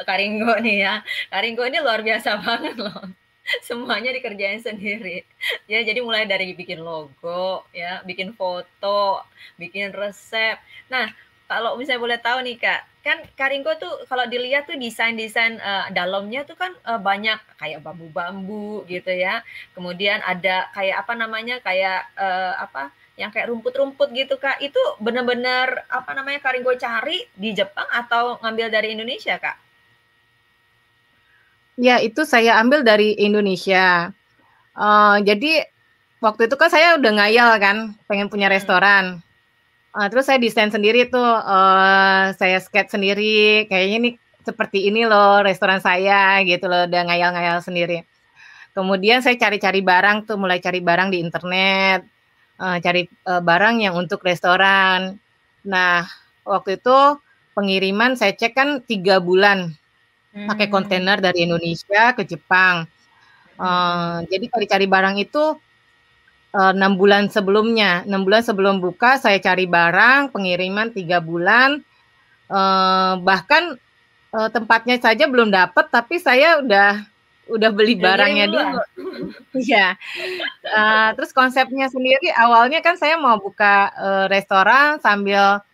[0.05, 0.94] Karinggo nih ya.
[1.33, 3.00] Karinggo ini luar biasa banget loh.
[3.68, 5.22] semuanya dikerjain sendiri.
[5.70, 9.22] Ya, jadi mulai dari bikin logo, ya, bikin foto,
[9.59, 10.59] bikin resep.
[10.90, 11.11] Nah,
[11.46, 16.42] kalau misalnya boleh tahu nih Kak, kan Karingko tuh kalau dilihat tuh desain-desain uh, dalamnya
[16.42, 19.46] tuh kan uh, banyak kayak bambu-bambu gitu ya.
[19.78, 21.62] Kemudian ada kayak apa namanya?
[21.62, 22.90] kayak uh, apa?
[23.16, 24.61] yang kayak rumput-rumput gitu Kak.
[24.61, 29.65] Itu benar-benar apa namanya Karingko cari di Jepang atau ngambil dari Indonesia Kak?
[31.76, 34.08] Ya, itu saya ambil dari Indonesia.
[34.72, 35.68] Uh, jadi
[36.24, 37.76] waktu itu kan saya udah ngayal kan,
[38.08, 38.56] pengen punya hmm.
[38.56, 39.04] restoran.
[39.92, 44.10] Uh, terus saya desain sendiri tuh, uh, saya sketch sendiri, kayaknya ini
[44.44, 48.08] seperti ini loh restoran saya gitu loh, udah ngayal-ngayal sendiri.
[48.72, 52.08] Kemudian saya cari-cari barang tuh, mulai cari barang di internet,
[52.56, 55.20] uh, cari uh, barang yang untuk restoran.
[55.64, 56.08] Nah,
[56.44, 57.20] waktu itu
[57.52, 59.76] pengiriman saya cek kan tiga bulan
[60.44, 60.75] pakai hmm.
[60.75, 62.85] kontainer dari Indonesia ke Jepang.
[63.57, 65.57] Uh, jadi cari-cari barang itu
[66.53, 71.81] eh, enam uh, bulan sebelumnya, enam bulan sebelum buka saya cari barang pengiriman tiga bulan,
[72.53, 73.81] uh, bahkan
[74.37, 77.01] uh, tempatnya saja belum dapat, tapi saya udah
[77.46, 78.79] udah beli barangnya dulu.
[79.57, 79.96] Iya.
[80.68, 85.64] uh, terus konsepnya sendiri awalnya kan saya mau buka uh, restoran sambil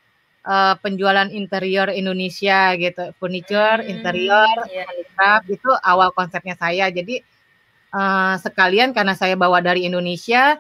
[0.47, 4.87] uh, penjualan interior Indonesia gitu, furniture, hmm, interior, yeah.
[4.87, 6.91] handicraft itu awal konsepnya saya.
[6.91, 7.23] Jadi
[7.95, 10.59] uh, sekalian karena saya bawa dari Indonesia,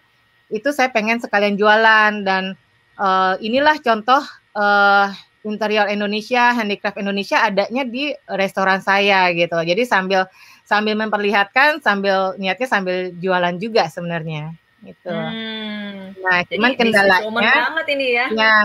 [0.53, 2.55] itu saya pengen sekalian jualan dan
[3.01, 4.21] uh, inilah contoh
[4.55, 5.09] uh,
[5.43, 9.59] interior Indonesia, handicraft Indonesia adanya di restoran saya gitu.
[9.59, 10.31] Jadi sambil
[10.63, 15.15] sambil memperlihatkan, sambil niatnya sambil jualan juga sebenarnya gitu.
[15.15, 18.27] Hmm, nah, cuman kendalanya banget ini ya.
[18.35, 18.57] Ya,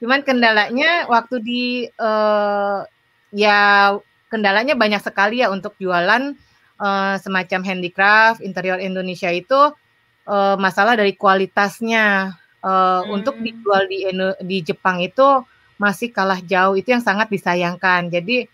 [0.00, 1.64] Cuman kendalanya waktu di
[2.00, 2.82] uh,
[3.30, 3.92] ya
[4.32, 6.34] kendalanya banyak sekali ya untuk jualan
[6.80, 9.76] uh, semacam handicraft interior Indonesia itu
[10.24, 12.32] uh, masalah dari kualitasnya
[12.64, 13.12] uh, hmm.
[13.12, 14.08] untuk dijual di
[14.40, 15.44] di Jepang itu
[15.76, 18.08] masih kalah jauh itu yang sangat disayangkan.
[18.08, 18.48] Jadi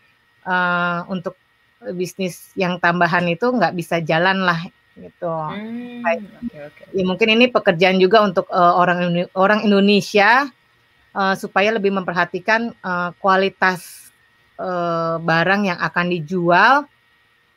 [0.47, 1.39] uh, untuk
[1.95, 5.29] bisnis yang tambahan itu nggak bisa jalan lah gitu.
[5.29, 6.85] Hmm, okay, okay.
[6.97, 10.49] Ya mungkin ini pekerjaan juga untuk uh, orang orang Indonesia
[11.17, 14.13] uh, supaya lebih memperhatikan uh, kualitas
[14.61, 16.85] uh, barang yang akan dijual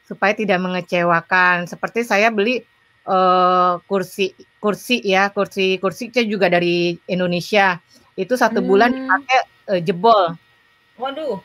[0.07, 1.67] supaya tidak mengecewakan.
[1.67, 2.63] Seperti saya beli
[3.03, 4.31] uh, kursi
[4.63, 7.79] kursi ya kursi kursi juga dari Indonesia
[8.19, 8.97] itu satu bulan hmm.
[9.03, 9.39] dipakai
[9.75, 10.23] uh, jebol.
[10.99, 11.39] Waduh.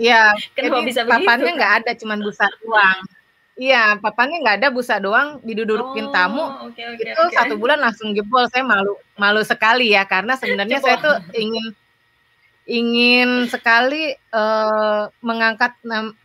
[0.00, 3.00] Iya, Kenapa jadi bisa papannya nggak ada, cuman busa doang.
[3.56, 7.36] Iya, papannya nggak ada, busa doang, didudukin tamu, Oh, oke oke itu oke.
[7.36, 8.44] 1 bulan langsung jebol.
[8.52, 11.66] Saya malu malu sekali ya, karena sebenarnya saya tuh ingin
[12.68, 15.72] ingin sekali, eee, mengangkat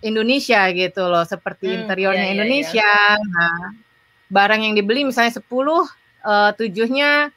[0.06, 2.72] Indonesia gitu loh, seperti iya interiornya iya iya.
[2.78, 2.88] Indonesia.
[3.20, 3.56] Nah,
[4.34, 5.84] barang yang dibeli misalnya 10,
[6.26, 7.30] eee, 7-nya,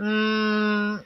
[0.00, 1.02] mmm,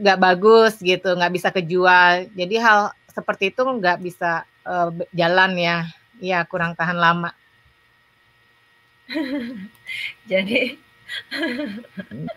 [0.00, 2.28] nggak bagus gitu, nggak bisa kejual.
[2.36, 4.44] Jadi hal seperti itu nggak bisa,
[4.96, 5.78] be jalan ya.
[6.22, 7.34] Iya, kurang tahan lama.
[10.32, 10.78] Jadi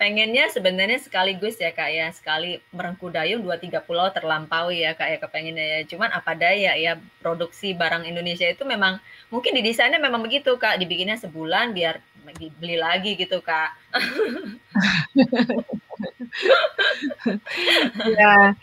[0.00, 5.08] pengennya sebenarnya sekaligus ya, Kak, ya, sekali merengku dayung 2, 3 pulau terlampaui ya, Kak,
[5.08, 5.78] ya, kepengennya ya.
[5.88, 9.00] Cuman apa daya ya, produksi barang Indonesia itu memang
[9.32, 13.70] mungkin didesainnya memang begitu, Kak, dibikinnya sebulan biar lagi beli lagi gitu, Kak.
[18.04, 18.54] Iya.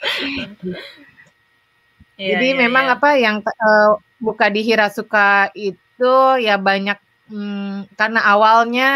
[2.20, 2.96] Iya Jadi iya memang iya.
[3.00, 3.90] apa yang, eee,
[4.22, 5.80] buka di Hirasuka itu
[6.42, 6.98] ya banyak,
[7.30, 8.90] mmm, karena awalnya,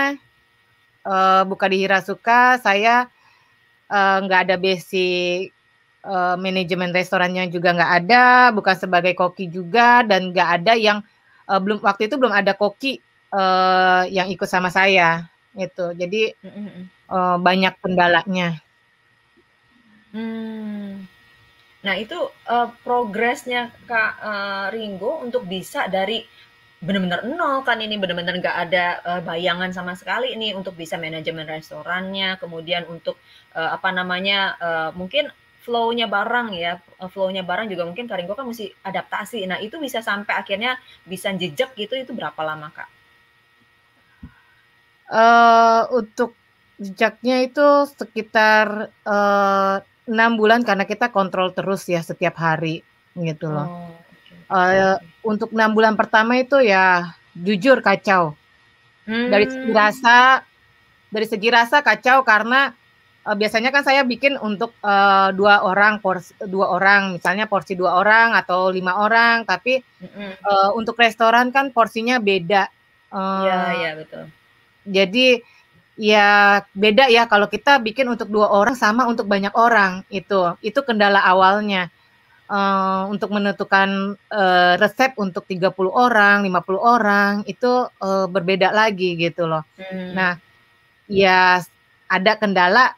[1.05, 3.07] eee, buka di Hirasuka saya,
[3.91, 5.51] eee, nggak ada basic,
[6.05, 8.25] eee, manajemen restorannya juga nggak ada,
[8.57, 10.99] bukan sebagai koki juga, dan nggak ada yang,
[11.49, 12.99] eee, belum waktu itu belum ada koki,
[13.33, 15.93] eee, yang ikut sama saya, gitu.
[15.97, 16.33] Jadi,
[17.11, 18.61] eee, banyak kendalanya.
[20.13, 21.05] Mmm.
[21.85, 26.23] Nah itu, eee, progresnya Kak, eee, Ringo untuk bisa dari
[26.83, 31.47] bener-bener nol kan ini, bener-bener nggak ada, eee, bayangan sama sekali nih untuk bisa manajemen
[31.47, 33.15] restorannya, kemudian untuk,
[33.55, 35.31] eee, apa namanya, eee, mungkin
[35.65, 36.77] flow-nya barang ya,
[37.09, 39.49] flow-nya barang juga mungkin Kak Ringo kan musti adaptasi.
[39.49, 40.77] Nah itu bisa sampai akhirnya
[41.09, 42.89] bisa jejak gitu, itu berapa lama, Kak?
[45.09, 46.38] Eee, untuk
[46.77, 52.85] jejaknya itu sekitar, eee, 6 bulan karena kita kontrol terus ya setiap hari,
[53.17, 53.67] gitu loh.
[53.73, 54.04] Oh,
[54.49, 55.05] oke.
[55.25, 58.38] untuk 6 bulan pertama itu ya jujur kacau.
[59.27, 60.41] Dari segi rasa
[61.12, 62.71] dari segi rasa kacau karena,
[63.27, 67.97] eee, biasanya kan saya bikin untuk, eee, 2 orang pors 2 orang, misalnya porsi 2
[68.01, 70.36] orang atau 5 orang, tapi, Mhm.
[70.45, 72.67] eee, untuk restoran kan porsinya beda,
[73.34, 74.36] Iya eee, iya, betul.
[74.88, 75.41] jadi
[75.99, 80.55] ya beda ya kalau kita bikin untuk 2 orang sama untuk banyak orang, itu.
[80.65, 81.89] Itu kendala awalnya,
[82.49, 89.47] eee, untuk menentukan, eee, resep untuk 30 orang, 50 orang, itu, eee, berbeda lagi gitu
[89.49, 89.63] loh.
[89.79, 90.12] Mmm.
[90.17, 90.34] Nah,
[91.10, 91.62] ya
[92.12, 92.93] ada kendala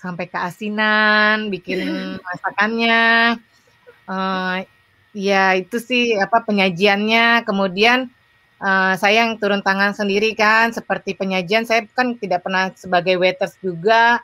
[0.00, 1.80] sampai keasinan, bikin
[2.22, 3.00] masakannya,
[4.10, 4.56] eee,
[5.16, 8.10] ya itu sih, apa, penyajiannya, kemudian,
[8.62, 13.56] eee, saya yang turun tangan sendiri kan, seperti penyajian saya kan tidak pernah sebagai waiters
[13.64, 14.20] juga,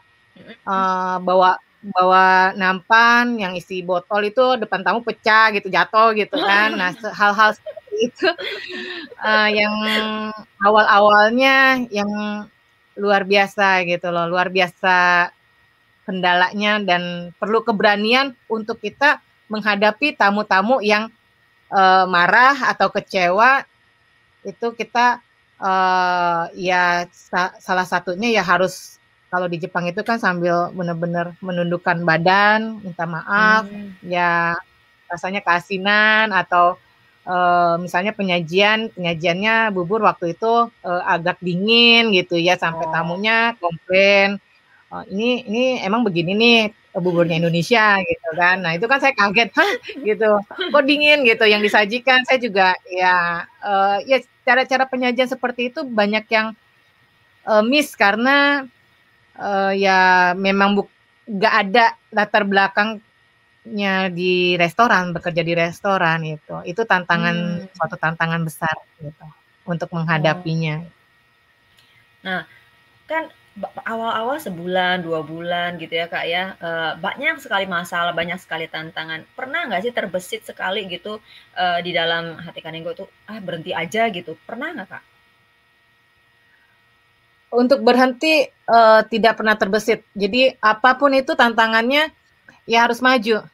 [0.67, 6.75] eee, bawa bawa nampan yang isi botol itu depan tamu pecah gitu, jatuh gitu kan.
[6.75, 8.29] Nah, hal-hal seperti itu,
[9.27, 9.77] eee, yang
[10.65, 12.11] awal-awalnya yang
[12.99, 15.31] luar biasa gitu loh, luar biasa
[16.09, 17.03] kendalanya dan
[17.41, 19.21] perlu keberanian untuk kita
[19.53, 21.11] menghadapi tamu-tamu yang,
[21.73, 23.65] eee, marah atau kecewa,
[24.47, 25.21] itu kita,
[25.63, 28.98] eee, ya sa salah satunya ya harus
[29.33, 33.99] kalau di Jepang itu kan sambil bener-bener menundukkan badan, minta maaf, Mmm.
[34.05, 34.57] ya
[35.13, 36.77] rasanya keasinan atau,
[37.29, 42.93] eee, misalnya penyajian, penyajiannya bubur waktu itu, eee, agak dingin gitu ya, sampai Oh.
[42.95, 44.39] tamunya komplain,
[44.93, 48.57] eee, "Ini ini emang begini nih, eee, buburnya Indonesia?" Gitu kan.
[48.65, 49.73] Nah itu kan saya kaget, "Hah?"
[50.07, 50.31] Gitu,
[50.73, 52.21] "Kok dingin?" Gitu, yang disajikan.
[52.29, 56.49] Saya juga ya, eee, ya cara-cara penyajian seperti itu banyak yang,
[57.69, 58.67] miss karena,
[59.41, 59.99] eee, ya
[60.47, 60.89] memang buk
[61.29, 61.85] nggak ada
[62.17, 63.15] latar belakangnya
[64.19, 66.55] di restoran, bekerja di restoran itu.
[66.71, 67.75] Itu tantangan Mmm.
[67.77, 69.25] suatu tantangan besar gitu,
[69.69, 69.97] untuk Oh.
[70.03, 70.91] menghadapinya.
[72.27, 72.43] Nah,
[73.11, 73.25] kan
[73.87, 79.21] awal-awal sebulan, 2 bulan gitu ya, Kak, ya, eee, banyak sekali masalah, banyak sekali tantangan.
[79.39, 81.13] Pernah nggak sih terbesit sekali gitu,
[81.59, 85.03] eee, di dalam hati Kak Ringo tuh, "Ah, berhenti aja," gitu, pernah nggak, Kak?
[87.53, 90.05] Untuk berhenti, eee, tidak pernah terbesit.
[90.13, 92.13] Jadi apa pun itu tantangannya,
[92.69, 93.45] ya harus maju,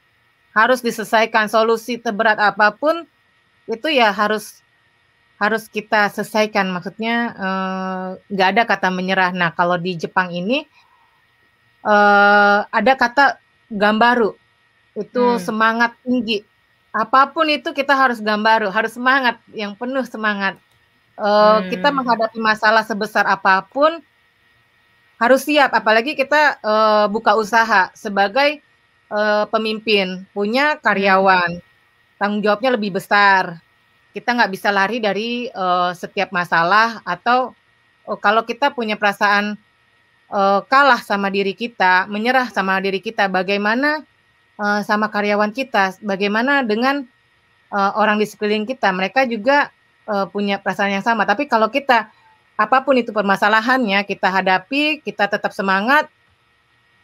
[0.54, 1.50] harus diselesaikan.
[1.50, 3.06] Solusi seberat apa pun,
[3.70, 4.62] itu ya harus
[5.42, 6.70] harus kita selesaikan.
[6.74, 9.30] Maksudnya, eee, nggak ada kata menyerah.
[9.36, 10.66] Nah, kalau di Jepang ini,
[11.86, 13.24] eee, ada kata
[13.72, 14.34] "ganbaru",
[14.98, 15.42] itu Mmm.
[15.42, 16.44] semangat tinggi.
[16.94, 20.58] Apa pun itu kita harus ganbaru, harus semangat, yang penuh semangat.
[21.14, 21.96] Eee, kita Mmm.
[22.02, 24.02] menghadapi masalah sebesar apa pun,
[25.22, 28.58] harus siap, apalagi kita, eee, buka usaha sebagai,
[29.14, 31.62] uh, pemimpin, punya karyawan,
[32.18, 33.62] tanggung jawabnya lebih besar.
[34.14, 37.54] Kita nggak bisa lari dari uh, setiap masalah atau
[38.06, 39.54] uh, kalau kita punya perasaan
[40.30, 44.02] uh, kalah sama diri kita, menyerah sama diri kita, bagaimana
[44.58, 47.06] uh, sama karyawan kita, bagaimana dengan
[47.70, 49.70] uh, orang di sekeliling kita, mereka juga
[50.08, 51.24] uh, punya perasaan yang sama.
[51.28, 52.10] Tapi kalau kita
[52.54, 56.06] apa pun itu permasalahannya kita hadapi, kita tetap semangat,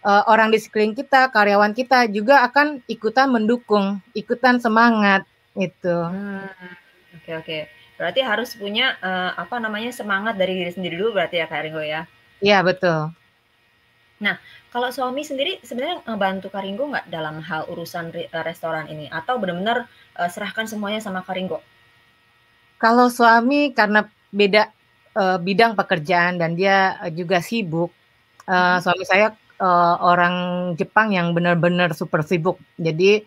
[0.06, 5.26] uh, orang di sekeliling kita, karyawan kita juga akan ikutan mendukung, ikutan semangat
[5.58, 5.90] itu.
[5.90, 6.46] Hmm,
[7.18, 7.58] oke oke.
[8.00, 11.82] Berarti harus punya uh, apa namanya semangat dari diri sendiri dulu berarti ya Kak Ringo
[11.84, 12.08] ya?
[12.40, 13.12] Iya betul.
[14.20, 14.36] Nah,
[14.68, 18.12] kalau suami sendiri sebenarnya ngebantu Karingo nggak dalam hal urusan
[18.44, 21.64] restoran ini atau benar-benar uh, serahkan semuanya sama Karingo?
[22.80, 24.72] Kalau suami karena beda
[25.12, 27.92] uh, bidang pekerjaan dan dia juga sibuk,
[28.48, 30.34] uh, suami saya uh, orang
[30.80, 32.56] Jepang yang benar-benar super sibuk.
[32.80, 33.20] Jadi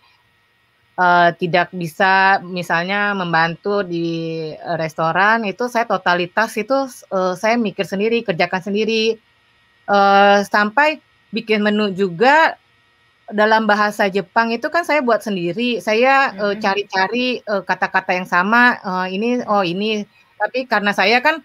[0.97, 4.49] uh, tidak bisa misalnya membantu di
[4.81, 9.21] restoran itu saya totalitas itu uh, saya mikir sendiri, kerjakan sendiri
[9.85, 10.97] uh, sampai
[11.33, 12.57] bikin menu juga
[13.33, 15.81] dalam bahasa Jepang itu kan saya buat sendiri.
[15.81, 18.77] Saya uh, cari-cari uh, kata-kata yang sama.
[18.85, 20.05] Uh, ini oh ini.
[20.37, 21.41] Tapi karena saya kan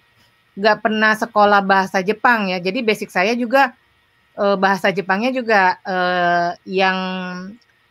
[0.58, 3.78] nggak pernah sekolah bahasa Jepang ya, jadi basic saya juga
[4.34, 6.98] uh, bahasa Jepangnya juga uh, yang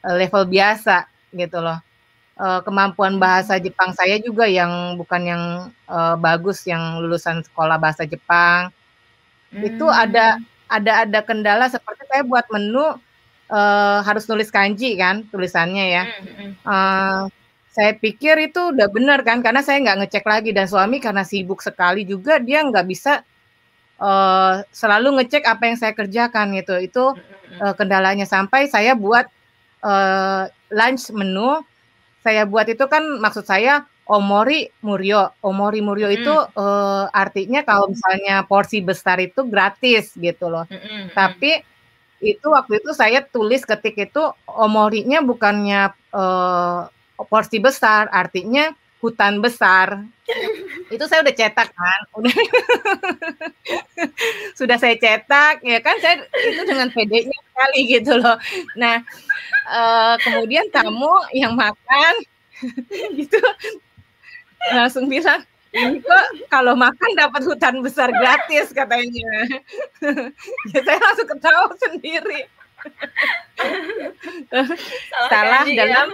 [0.03, 1.79] level biasa gitu loh.
[2.37, 5.43] Uh, kemampuan bahasa Jepang saya juga yang bukan yang
[5.89, 8.69] uh, bagus yang lulusan sekolah bahasa Jepang.
[9.49, 9.63] Hmm.
[9.63, 10.35] Itu ada
[10.67, 12.99] ada ada kendala seperti saya buat menu
[13.51, 16.03] uh, harus nulis kanji kan tulisannya ya.
[16.63, 17.27] Uh,
[17.71, 21.61] saya pikir itu udah benar kan karena saya nggak ngecek lagi dan suami karena sibuk
[21.61, 23.21] sekali juga dia nggak bisa
[24.01, 26.75] uh, selalu ngecek apa yang saya kerjakan gitu.
[26.81, 27.13] Itu
[27.61, 29.29] uh, kendalanya sampai saya buat
[29.85, 31.61] uh, lunch menu.
[32.25, 35.37] Saya buat itu kan maksud saya omori muryo.
[35.45, 40.65] Omori muryo itu uh, artinya kalau misalnya porsi besar itu gratis gitu loh.
[41.13, 41.76] Tapi
[42.17, 46.89] itu waktu itu saya tulis ketik itu omorinya bukannya uh,
[47.29, 50.01] porsi besar, artinya hutan besar.
[50.93, 52.35] itu saya udah cetak kan, udah
[54.59, 58.37] sudah saya cetak ya kan saya itu dengan pedenya sekali gitu loh.
[58.75, 59.05] Nah
[59.69, 62.13] uh, kemudian tamu yang makan
[63.19, 63.39] gitu
[64.73, 65.45] langsung bilang
[65.77, 69.31] ini kok kalau makan dapat hutan besar gratis katanya.
[70.73, 72.41] ya saya langsung ketawa sendiri.
[74.47, 74.77] salah,
[75.27, 76.07] salah dalam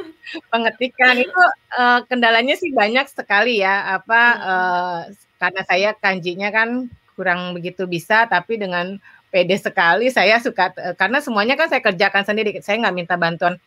[0.50, 1.44] pengetikan itu
[1.78, 5.00] uh, kendalanya sih banyak sekali ya apa uh,
[5.38, 8.98] karena saya kanjinya kan kurang begitu bisa tapi dengan
[9.30, 13.62] pede sekali saya suka uh, karena semuanya kan saya kerjakan sendiri saya nggak minta bantuan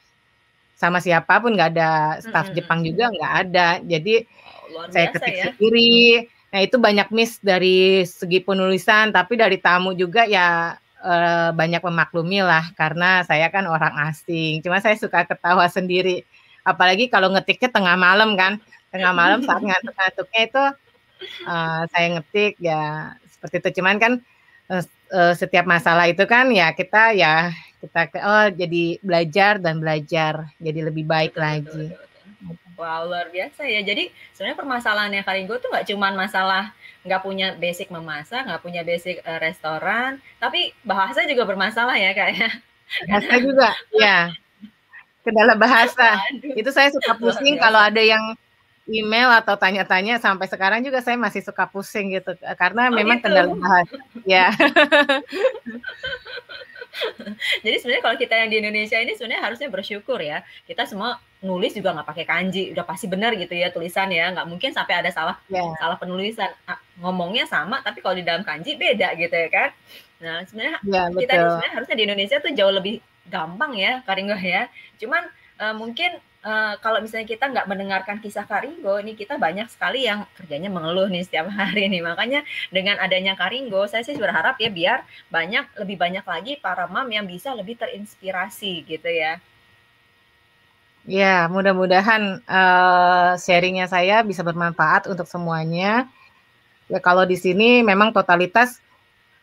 [0.77, 2.57] sama siapa pun nggak ada staff hmm.
[2.59, 4.29] Jepang juga nggak ada jadi
[4.75, 5.45] oh, saya ketik ya.
[5.55, 11.83] sendiri nah itu banyak miss dari segi penulisan tapi dari tamu juga ya uh, banyak
[11.83, 14.61] memaklumi lah karena saya kan orang asing.
[14.61, 16.27] Cuma saya suka ketawa sendiri.
[16.67, 18.59] Apalagi kalau ngetiknya tengah malam kan.
[18.91, 20.65] Tengah malam saat ngantuk-ngantuknya itu
[21.47, 23.83] uh, saya ngetik ya seperti itu.
[23.83, 24.13] Cuman kan
[24.71, 24.83] uh,
[25.15, 30.91] uh, setiap masalah itu kan ya kita ya kita oh jadi belajar dan belajar jadi
[30.91, 31.93] lebih baik lagi.
[32.77, 33.81] Wow, luar biasa ya.
[33.81, 36.77] Jadi sebenarnya permasalahannya Karingo tuh nggak cuma masalah
[37.09, 42.53] nggak punya basic memasak, nggak punya basic uh, restoran, tapi bahasa juga bermasalah ya kayaknya.
[43.09, 44.29] Bahasa juga, ya.
[45.25, 46.21] Kendala bahasa.
[46.31, 46.55] Aduh.
[46.55, 48.37] Itu saya suka pusing kalau ada yang
[48.87, 53.27] email atau tanya-tanya sampai sekarang juga saya masih suka pusing gitu karena oh, memang gitu?
[53.27, 53.99] kendala bahasa.
[54.23, 54.55] Ya.
[57.65, 60.43] Jadi sebenarnya kalau kita yang di Indonesia ini sebenarnya harusnya bersyukur ya.
[60.65, 64.33] Kita semua nulis juga nggak pakai kanji, udah pasti benar gitu ya tulisan ya.
[64.33, 65.73] Nggak mungkin sampai ada salah yeah.
[65.79, 66.51] salah penulisan.
[67.01, 69.71] Ngomongnya sama, tapi kalau di dalam kanji beda gitu ya kan.
[70.23, 72.95] Nah sebenarnya yeah, kita sebenarnya harusnya di Indonesia tuh jauh lebih
[73.29, 74.71] gampang ya, Karingo ya.
[74.97, 75.27] Cuman
[75.61, 76.17] uh, mungkin
[76.47, 81.11] uh, kalau misalnya kita nggak mendengarkan kisah Karingo, ini kita banyak sekali yang kerjanya mengeluh
[81.11, 82.01] nih setiap hari nih.
[82.07, 87.11] Makanya dengan adanya Karingo, saya sih berharap ya biar banyak lebih banyak lagi para mam
[87.11, 89.43] yang bisa lebih terinspirasi gitu ya.
[91.07, 96.11] Ya, mudah-mudahan uh, sharingnya saya bisa bermanfaat untuk semuanya.
[96.91, 98.83] Ya kalau di sini memang totalitas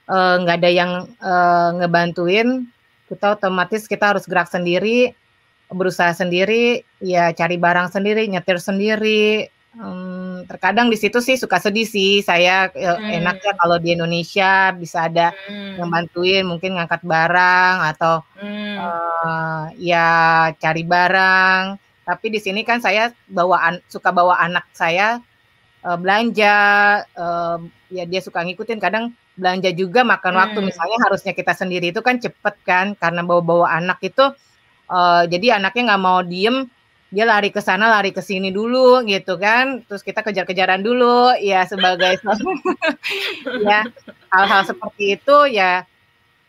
[0.07, 2.67] nggak uh, ada yang uh, ngebantuin,
[3.07, 5.15] kita otomatis kita harus gerak sendiri
[5.73, 9.49] berusaha sendiri, ya cari barang sendiri, nyetir sendiri.
[9.73, 12.21] Hmm, terkadang di situ sih suka sedih sih.
[12.21, 13.09] Saya ya, hmm.
[13.09, 15.81] enaknya kalau di Indonesia bisa ada hmm.
[15.81, 18.75] yang bantuin, mungkin ngangkat barang atau hmm.
[18.77, 20.09] uh, ya
[20.61, 21.81] cari barang.
[22.05, 25.17] Tapi di sini kan saya bawa suka bawa anak saya
[25.81, 26.55] uh, belanja,
[27.17, 27.57] uh,
[27.89, 28.77] ya dia suka ngikutin.
[28.77, 30.61] Kadang belanja juga makan waktu.
[30.61, 30.69] Hmm.
[30.69, 34.29] Misalnya harusnya kita sendiri itu kan cepet kan, karena bawa-bawa anak itu.
[34.93, 36.69] Uh, jadi anaknya nggak mau diem,
[37.09, 39.81] dia lari ke sana, lari ke sini dulu gitu kan.
[39.89, 42.21] Terus kita kejar-kejaran dulu, ya sebagai
[43.65, 43.81] ya
[44.29, 45.89] hal-hal seperti itu ya.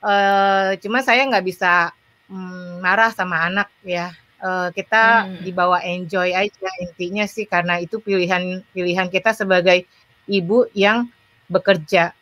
[0.04, 1.88] Uh, cuma saya nggak bisa
[2.28, 4.12] um, marah sama anak ya
[4.44, 5.42] uh, kita hmm.
[5.44, 9.88] dibawa enjoy aja intinya sih karena itu pilihan pilihan kita sebagai
[10.28, 11.08] ibu yang
[11.48, 12.12] bekerja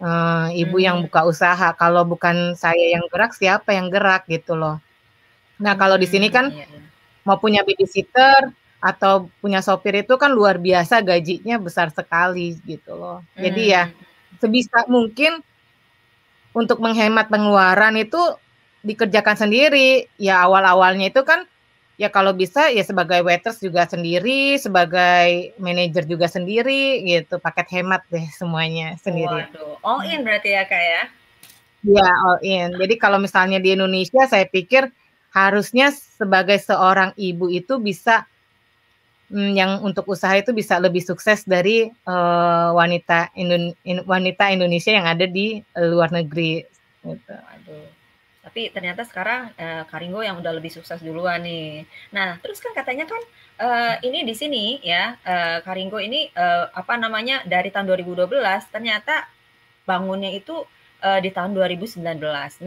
[0.00, 0.84] uh, ibu hmm.
[0.84, 4.80] yang buka usaha kalau bukan saya yang gerak siapa yang gerak gitu loh
[5.60, 6.80] nah kalau di sini kan hmm, iya, iya.
[7.28, 8.50] mau punya babysitter
[8.80, 14.40] atau punya sopir itu kan luar biasa gajinya besar sekali gitu loh jadi ya hmm.
[14.40, 15.44] sebisa mungkin
[16.56, 18.18] untuk menghemat pengeluaran itu
[18.80, 21.44] dikerjakan sendiri ya awal-awalnya itu kan
[22.00, 28.00] ya kalau bisa ya sebagai waiters juga sendiri, sebagai manajer juga sendiri gitu, paket hemat
[28.08, 29.44] deh semuanya sendiri.
[29.52, 31.02] Waduh, all in berarti ya kak ya?
[31.84, 32.72] Ya all in.
[32.80, 34.88] Jadi kalau misalnya di Indonesia saya pikir
[35.30, 38.26] harusnya sebagai seorang ibu itu bisa
[39.30, 43.74] hmm, yang untuk usaha itu bisa lebih sukses dari uh, wanita Indon
[44.04, 46.66] wanita Indonesia yang ada di luar negeri.
[47.06, 47.34] Gitu.
[47.34, 48.00] Waduh
[48.50, 51.86] tapi ternyata sekarang uh, Karingo yang udah lebih sukses duluan nih.
[52.10, 53.22] Nah, terus kan katanya kan
[53.62, 58.26] uh, ini di sini ya uh, Karingo ini uh, apa namanya dari tahun 2012
[58.74, 59.30] ternyata
[59.86, 60.66] bangunnya itu
[60.98, 62.02] uh, di tahun 2019.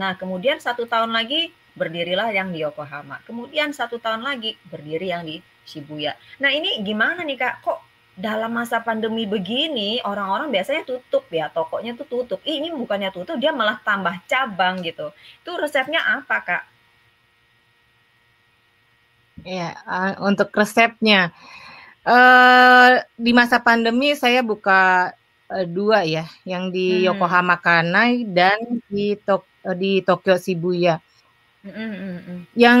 [0.00, 3.20] Nah, kemudian satu tahun lagi berdirilah yang di Yokohama.
[3.26, 6.14] Kemudian satu tahun lagi berdiri yang di Shibuya.
[6.38, 7.54] Nah, ini gimana nih Kak?
[7.64, 7.78] Kok
[8.14, 13.34] dalam masa pandemi begini orang-orang biasanya tutup ya tokonya tuh tutup Ih, ini bukannya tutup
[13.42, 15.10] dia malah tambah cabang gitu
[15.42, 16.64] itu resepnya apa kak?
[19.42, 21.34] Ya uh, untuk resepnya
[22.06, 25.10] uh, di masa pandemi saya buka
[25.50, 27.10] uh, dua ya yang di hmm.
[27.10, 29.42] Yokohama Kanai dan di Tok
[29.74, 31.02] di Tokyo Shibuya
[32.52, 32.80] yang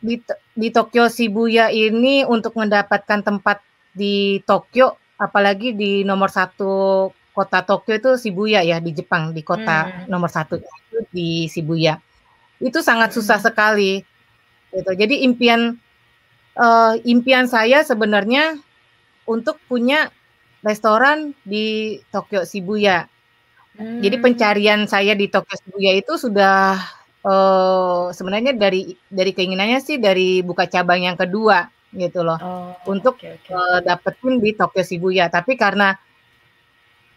[0.00, 0.16] di
[0.56, 3.60] di Tokyo Shibuya ini untuk mendapatkan tempat
[3.92, 9.88] di Tokyo, apalagi di nomor satu kota Tokyo itu Shibuya ya di Jepang, di kota
[9.88, 10.08] hmm.
[10.08, 12.00] nomor satu itu di Shibuya.
[12.60, 14.00] Itu sangat susah sekali.
[14.72, 14.90] Gitu.
[14.96, 15.76] Jadi impian
[16.56, 18.56] uh, impian saya sebenarnya
[19.28, 20.08] untuk punya
[20.64, 23.08] restoran di Tokyo Shibuya.
[23.76, 24.00] Hmm.
[24.04, 26.76] Jadi pencarian saya di Tokyo Shibuya itu sudah
[27.26, 32.38] uh, sebenarnya dari dari keinginannya sih dari buka cabang yang kedua gitu loh.
[32.40, 33.52] Oh, untuk okay, okay.
[33.52, 35.28] Uh, dapetin di Tokyo Shibuya.
[35.28, 35.92] Tapi karena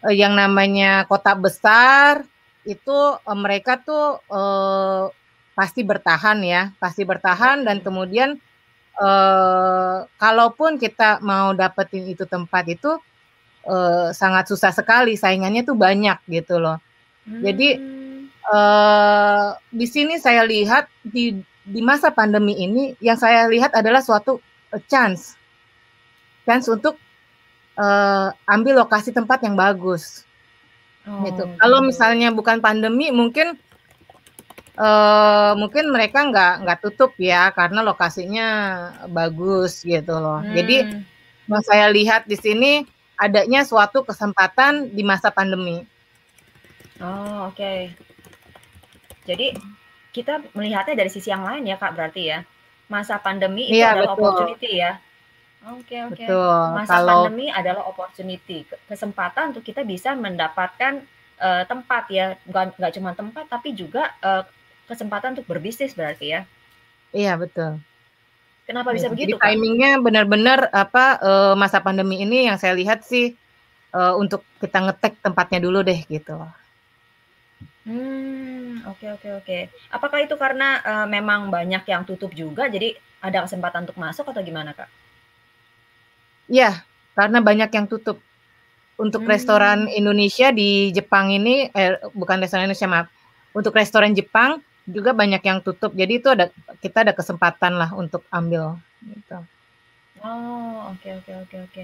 [0.04, 2.28] uh, yang namanya kota besar
[2.68, 5.10] itu uh, mereka tuh uh,
[5.56, 6.62] pasti bertahan ya.
[6.78, 8.36] Pasti bertahan dan kemudian
[9.00, 13.00] uh, kalaupun kita mau dapetin itu tempat itu
[13.64, 15.16] uh, sangat susah sekali.
[15.16, 16.78] Saingannya tuh banyak gitu loh.
[17.26, 17.42] Hmm.
[17.42, 17.82] jadi
[18.52, 24.38] uh, di sini saya lihat di di masa pandemi ini yang saya lihat adalah suatu
[24.86, 25.34] chance.
[26.46, 26.96] Chance untuk
[27.80, 30.26] uh, ambil lokasi tempat yang bagus.
[31.06, 33.54] Oh, gitu kalau misalnya bukan pandemi mungkin
[34.74, 38.48] uh, mungkin mereka nggak nggak tutup ya karena lokasinya
[39.14, 40.42] bagus gitu loh.
[40.42, 40.54] Hmm.
[40.58, 41.06] jadi
[41.46, 42.72] yang saya lihat di sini
[43.22, 45.86] adanya suatu kesempatan di masa pandemi.
[46.98, 47.54] Oh oke.
[47.54, 47.94] okay.
[49.28, 49.58] Jadi
[50.16, 52.40] kita melihatnya dari sisi yang lain ya kak berarti ya
[52.86, 54.24] masa pandemi itu iya, adalah betul.
[54.30, 54.92] opportunity ya.
[55.66, 56.24] Oke oke.
[56.78, 57.26] Masa Kalau...
[57.26, 61.02] pandemi adalah opportunity, kesempatan untuk kita bisa mendapatkan
[61.42, 64.46] uh, tempat ya, nggak cuma tempat tapi juga uh,
[64.86, 66.42] kesempatan untuk berbisnis berarti ya.
[67.10, 67.82] Iya betul.
[68.70, 69.38] Kenapa bisa begitu?
[69.38, 73.34] Jadi timingnya benar-benar apa uh, masa pandemi ini yang saya lihat sih
[73.94, 76.38] uh, untuk kita ngetek tempatnya dulu deh gitu.
[77.86, 79.58] Hmm, oke oke oke.
[79.94, 84.42] Apakah itu karena, uh, memang banyak yang tutup juga, jadi ada kesempatan untuk masuk atau
[84.42, 84.90] gimana, Kak?
[86.50, 86.82] Iya,
[87.14, 88.18] karena banyak yang tutup.
[88.96, 90.00] Untuk restoran hmm.
[90.02, 93.08] Indonesia di Jepang ini eh, bukan restoran Indonesia, maaf.
[93.52, 95.92] Untuk restoran Jepang juga banyak yang tutup.
[95.94, 96.48] Jadi itu ada
[96.80, 99.44] kita ada kesempatan lah untuk ambil, gitu.
[100.24, 101.82] Oh, oke oke oke oke.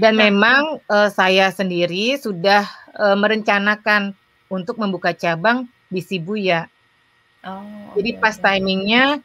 [0.00, 2.64] Dan Nah memang, uh, saya sendiri sudah,
[2.96, 4.16] uh, merencanakan
[4.54, 6.70] untuk membuka cabang di Shibuya.
[7.44, 8.56] Oh, Jadi pas okay.
[8.56, 9.20] timingnya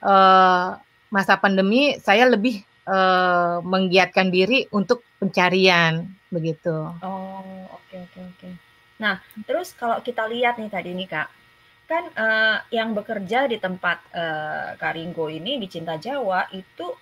[0.00, 0.78] uh,
[1.10, 6.72] masa pandemi, saya lebih uh, menggiatkan diri untuk pencarian begitu.
[7.02, 8.38] Oh, oke okay, oke okay, oke.
[8.40, 8.52] Okay.
[9.02, 11.28] Nah, terus kalau kita lihat nih tadi nih kak,
[11.84, 16.94] kan, eee, yang bekerja di tempat, eee, Kak Ringgo ini di Cinta Jawa itu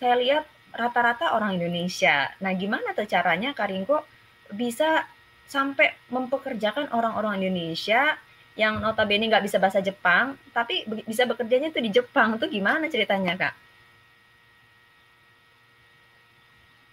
[0.00, 2.30] saya lihat rata-rata orang Indonesia.
[2.40, 4.06] Nah, gimana tuh caranya Kak Ringgo
[4.54, 5.04] bisa
[5.50, 8.14] sampai mempekerjakan orang-orang Indonesia
[8.54, 13.34] yang notabene nggak bisa bahasa Jepang, tapi bisa bekerjanya tuh di Jepang, tuh gimana ceritanya,
[13.34, 13.54] Kak?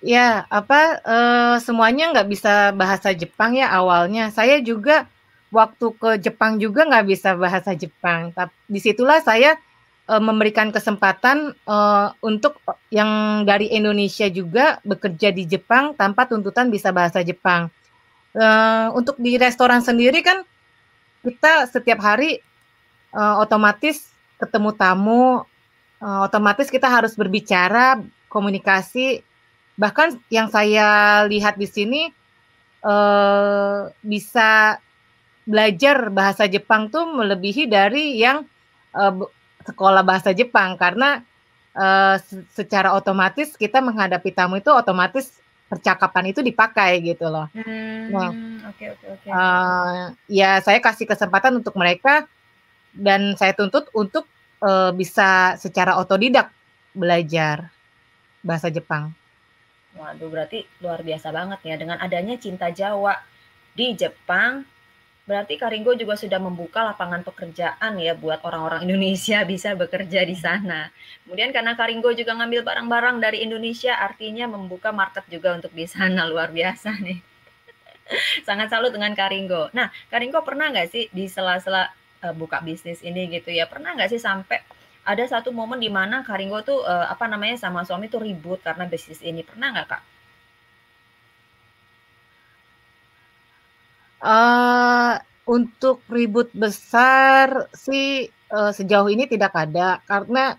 [0.01, 4.29] Ya, apa, eee, semuanya nggak bisa bahasa Jepang ya awalnya.
[4.29, 5.09] Saya juga
[5.49, 9.57] waktu ke Jepang juga nggak bisa bahasa Jepang, tap di situlah saya,
[10.05, 12.61] eee, memberikan kesempatan, eee, untuk
[12.93, 17.73] yang dari Indonesia juga bekerja di Jepang tanpa tuntutan bisa bahasa Jepang.
[18.37, 20.45] Eee, untuk di restoran sendiri kan
[21.25, 22.39] kita setiap hari,
[23.13, 24.09] eee, otomatis
[24.41, 25.25] ketemu tamu,
[26.03, 29.21] eee, otomatis kita harus berbicara, komunikasi,
[29.79, 32.01] bahkan yang saya lihat di sini,
[32.85, 34.79] eee, bisa
[35.47, 38.45] belajar bahasa Jepang tuh melebihi dari yang,
[38.95, 39.25] be
[39.67, 40.75] sekolah bahasa Jepang.
[40.79, 41.21] Karena,
[42.21, 45.37] se secara otomatis kita menghadapi tamu itu otomatis
[45.67, 47.47] percakapan itu dipakai gitu loh.
[48.11, 49.29] Nah, Mmm, oke oke oke.
[49.31, 50.01] eee,
[50.31, 52.25] ya saya kasih kesempatan untuk mereka
[52.95, 54.25] dan saya tuntut untuk,
[54.63, 56.51] eee, bisa secara otodidak
[56.95, 57.69] belajar
[58.41, 59.11] bahasa Jepang.
[59.97, 63.17] Waduh, berarti luar biasa banget ya dengan adanya Cinta Jawa
[63.73, 64.61] di Jepang,
[65.27, 70.33] berarti Kak Ringgo juga sudah membuka lapangan pekerjaan ya buat orang-orang Indonesia bisa bekerja di
[70.39, 70.87] sana.
[71.27, 75.85] Kemudian karena Kak Ringgo juga ngambil barang-barang dari Indonesia, artinya membuka market juga untuk di
[75.85, 77.19] sana, luar biasa nih.
[78.47, 79.67] Sangat salut dengan Kak Ringgo.
[79.75, 81.91] Nah, Kak Ringgo pernah nggak sih di sela-sela,
[82.23, 84.63] eee, buka bisnis ini gitu ya, pernah nggak sih sampai
[85.07, 88.63] ada satu momen di mana Kak Ringgo tuh, eee, apa namanya, sama suami tuh ribut
[88.63, 90.01] karena bisnis ini, pernah nggak, Kak?
[94.21, 95.13] Eee,
[95.45, 100.57] untuk ribut besar sih, eee, sejauh ini tidak ada, karena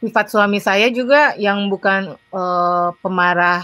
[0.00, 3.62] sifat suami saya juga yang bukan, eee, pemarah,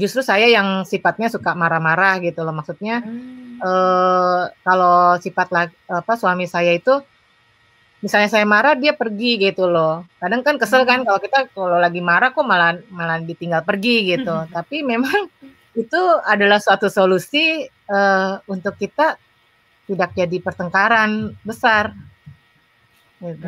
[0.00, 2.54] justru saya yang sifatnya suka marah-marah gitu loh.
[2.56, 3.60] Maksudnya, Mmm.
[3.62, 5.48] eee, kalau sifat
[5.90, 7.00] apa, suami saya itu,
[8.04, 10.06] misalnya saya marah dia pergi gitu loh.
[10.22, 11.08] Kadang kan kesel kan Mmm.
[11.08, 14.34] kalau kita kalau lagi marah kok malah malah ditinggal pergi gitu.
[14.52, 15.28] Tapi memang
[15.78, 19.16] itu adalah suatu solusi, eee, untuk kita
[19.88, 21.92] tidak jadi pertengkaran besar.
[23.22, 23.46] Gitu.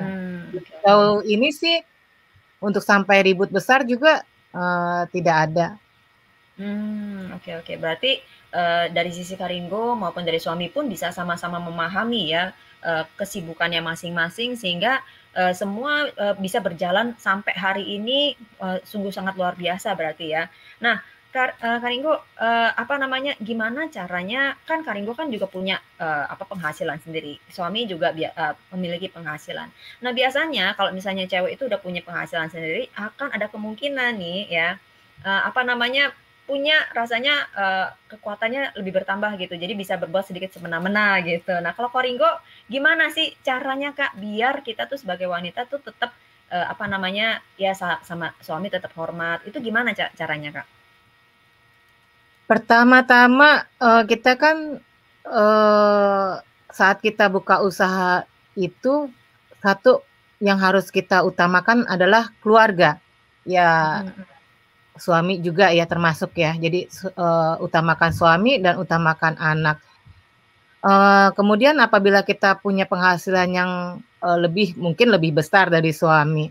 [0.54, 0.62] Oke.
[0.70, 1.76] Sejauh ini sih
[2.62, 4.22] untuk sampai ribut besar juga,
[4.54, 5.66] eee, tidak ada.
[6.60, 7.74] Mmm, oke oke.
[7.80, 8.12] Berarti,
[8.54, 12.52] eee, dari sisi Kak Ringgo maupun dari suami pun bisa sama-sama memahami ya,
[12.84, 15.00] eee, kesibukannya masing-masing sehingga,
[15.36, 20.48] eee, semua, eee, bisa berjalan sampai hari ini, eee, sungguh sangat luar biasa berarti ya.
[20.80, 21.00] Nah,
[21.36, 22.14] Kak eee, Kak Ringgo,
[22.46, 27.34] eee, apa namanya, gimana caranya kan Kak Ringgo kan juga punya, eee, apa, penghasilan sendiri,
[27.56, 29.68] suami juga bia eee, memiliki penghasilan.
[30.04, 34.68] Nah, biasanya kalau misalnya cewek itu udah punya penghasilan sendiri, akan ada kemungkinan nih ya,
[35.28, 36.04] eee, apa namanya,
[36.48, 41.52] punya rasanya, eee, kekuatannya lebih bertambah gitu, jadi bisa berbuat sedikit semena-mena gitu.
[41.64, 42.30] Nah, kalau Kak Ringgo
[42.70, 46.10] gimana sih caranya, Kak, biar kita tuh sebagai wanita tuh tetap,
[46.54, 50.66] eee, apa namanya, ya sa sama suami tetap hormat, itu gimana ca caranya, Kak?
[52.48, 54.78] Pertama-tama, eee, kita kan,
[55.26, 56.30] eee,
[56.70, 58.22] saat kita buka usaha
[58.54, 59.10] itu,
[59.58, 60.06] satu
[60.38, 63.02] yang harus kita utamakan adalah keluarga.
[63.42, 64.22] Ya, mhm.
[64.98, 66.52] suami juga ya termasuk ya.
[66.58, 69.78] Jadi eee, utamakan suami dan utamakan anak.
[70.84, 73.70] Eee, kemudian apabila kita punya penghasilan yang,
[74.22, 76.46] eee, lebih mungkin lebih besar dari suami,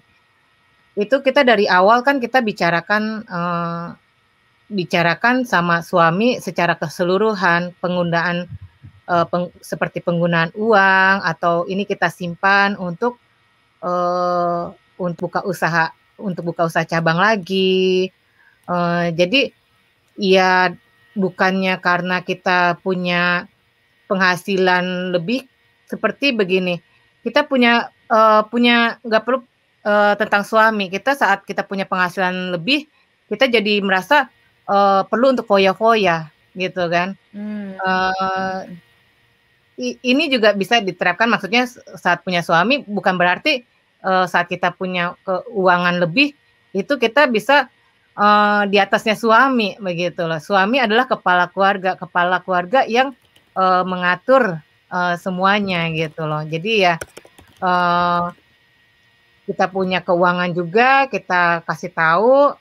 [0.97, 3.85] itu kita dari awal kan kita bicarakan, eee,
[4.71, 8.49] bicarakan sama suami secara keseluruhan penggunaan,
[9.09, 13.19] eee, peng seperti penggunaan uang atau ini kita simpan untuk,
[13.83, 14.63] eee,
[15.01, 18.09] untuk buka usaha untuk buka usaha cabang lagi.
[18.69, 19.41] Eee, jadi,
[20.19, 20.71] ya
[21.17, 23.47] bukannya karena kita punya
[24.11, 25.45] penghasilan lebih
[25.89, 26.79] seperti begini,
[27.25, 29.39] kita punya, eee, punya nggak perlu,
[29.85, 32.87] eee, tentang suami, kita saat kita punya penghasilan lebih,
[33.31, 34.29] kita jadi merasa,
[34.69, 37.15] eee, perlu untuk foya-foya gitu kan.
[37.35, 37.77] Mhm.
[39.79, 41.65] i ini juga bisa diterapkan maksudnya
[41.99, 43.63] saat punya suami bukan berarti,
[44.05, 46.31] eee, saat kita punya keuangan lebih,
[46.75, 47.67] itu kita bisa,
[48.17, 50.39] eee, di atasnya suami begitu loh.
[50.43, 53.13] Suami adalah kepala keluarga kepala keluarga yang,
[53.57, 54.59] eee, mengatur,
[54.93, 56.43] eee, semuanya gitu loh.
[56.47, 56.95] Jadi ya,
[57.63, 58.35] eee
[59.47, 62.57] kita punya keuangan juga, kita kasih tahu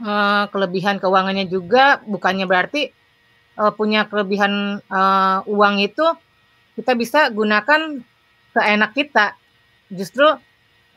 [0.00, 2.90] eee, kelebihan keuangannya juga, bukannya berarti,
[3.58, 6.06] eee, punya kelebihan, eee, uang itu
[6.74, 8.02] kita bisa gunakan
[8.54, 9.34] seenak kita.
[9.90, 10.26] Justru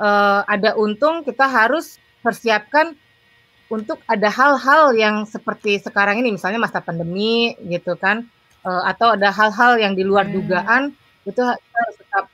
[0.01, 2.93] uh, ada untung kita harus persiapkan
[3.67, 8.23] untuk ada hal-hal yang seperti sekarang ini misalnya masa pandemi gitu kan
[8.63, 10.33] uh, atau ada hal-hal yang di luar hmm.
[10.39, 10.83] dugaan
[11.27, 12.25] itu kita harus tetap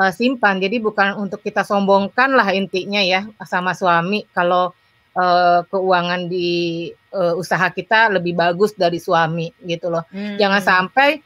[0.00, 0.56] uh, simpan.
[0.56, 4.72] Jadi bukan untuk kita sombongkan lah intinya ya sama suami kalau
[5.16, 10.04] uh, keuangan di uh, usaha kita lebih bagus dari suami gitu loh.
[10.10, 10.36] Hmm.
[10.38, 11.18] Jangan sampai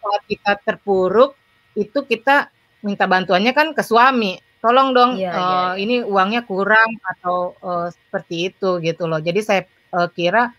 [0.00, 1.36] saat kita terpuruk
[1.76, 2.48] itu kita
[2.80, 5.72] minta bantuannya kan ke suami tolong dong yeah, uh, yeah.
[5.80, 9.20] ini uangnya kurang atau uh, seperti itu gitu loh.
[9.20, 9.62] Jadi saya
[9.96, 10.52] uh, kira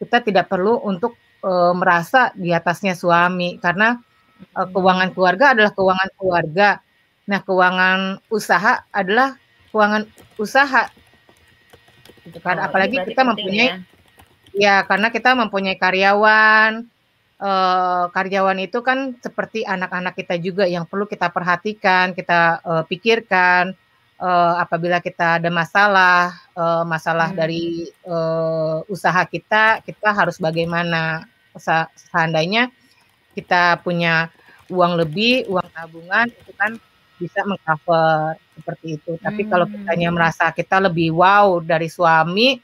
[0.00, 3.96] kita tidak perlu untuk uh, merasa di atasnya suami karena
[4.56, 6.68] uh, keuangan keluarga adalah keuangan keluarga.
[7.26, 8.00] Nah, keuangan
[8.30, 9.36] usaha adalah
[9.72, 10.04] keuangan
[10.40, 10.88] usaha.
[12.26, 12.58] Gitu kan.
[12.58, 13.76] Oh, Apalagi kita mempunyai ya?
[14.56, 16.84] ya karena kita mempunyai karyawan
[17.40, 23.76] uh, karyawan itu kan seperti anak-anak kita juga yang perlu kita perhatikan, kita uh, pikirkan
[24.20, 27.38] uh, apabila kita ada masalah, uh, masalah hmm.
[27.38, 27.64] dari
[28.08, 31.24] uh, usaha kita, kita harus bagaimana.
[31.56, 32.68] seandainya
[33.32, 34.28] kita punya
[34.68, 36.76] uang lebih, uang tabungan itu kan
[37.16, 39.12] bisa mengcover seperti itu.
[39.20, 39.50] Tapi hmm.
[39.50, 42.60] kalau kita hanya merasa kita lebih wow dari suami,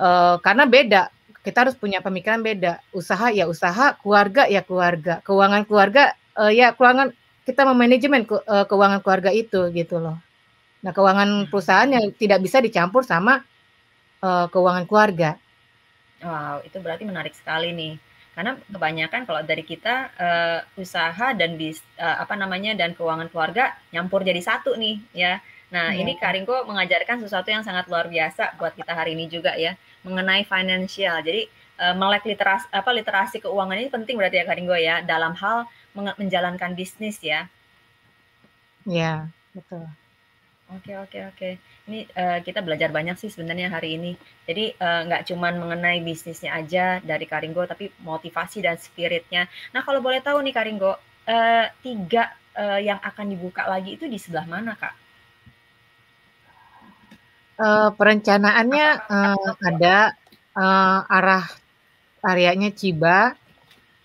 [0.00, 1.02] uh, karena beda
[1.42, 2.78] kita harus punya pemikiran beda.
[2.94, 8.64] Usaha ya usaha, keluarga ya keluarga, keuangan keluarga uh, ya keuangan kita memanajemen ke, uh,
[8.70, 10.16] keuangan keluarga itu gitu loh.
[10.82, 11.48] Nah, keuangan hmm.
[11.50, 13.42] perusahaan yang tidak bisa dicampur sama
[14.22, 15.38] uh, keuangan keluarga.
[16.22, 17.94] Wow, itu berarti menarik sekali nih.
[18.32, 23.76] Karena kebanyakan kalau dari kita uh, usaha dan bis, uh, apa namanya dan keuangan keluarga
[23.92, 25.38] nyampur jadi satu nih ya.
[25.72, 26.00] Nah, yeah.
[26.04, 30.48] ini Karingko mengajarkan sesuatu yang sangat luar biasa buat kita hari ini juga ya mengenai
[30.48, 31.20] financial.
[31.20, 31.48] Jadi
[31.80, 36.72] uh, melek literasi apa literasi keuangan ini penting berarti ya Karingo ya dalam hal menjalankan
[36.72, 37.52] bisnis ya.
[38.88, 39.84] Ya, betul.
[40.72, 41.50] Oke oke oke.
[41.82, 44.14] Ini uh, kita belajar banyak sih sebenarnya hari ini.
[44.46, 49.50] Jadi uh, nggak cuman mengenai bisnisnya aja dari Karingo, tapi motivasi dan spiritnya.
[49.74, 54.14] Nah kalau boleh tahu nih Karingo, uh, tiga uh, yang akan dibuka lagi itu di
[54.14, 54.94] sebelah mana kak?
[57.58, 60.14] Uh, perencanaannya, uh, ada,
[60.54, 61.46] uh, arah
[62.22, 63.34] areanya Chiba,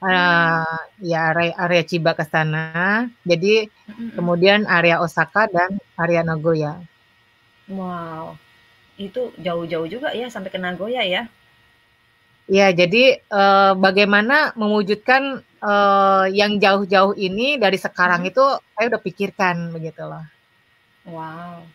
[0.01, 3.05] uh, ya area area Chiba ke sana.
[3.21, 3.69] Jadi
[4.17, 6.97] kemudian area Osaka dan area Nagoya.
[7.68, 8.39] Wow,
[8.95, 11.28] itu jauh-jauh juga ya sampai ke Nagoya ya?
[12.47, 18.32] Ya, jadi, uh, bagaimana mewujudkan, uh, yang jauh-jauh ini dari sekarang hmm.
[18.32, 20.24] itu saya udah pikirkan begitu loh.
[21.11, 21.68] Wow.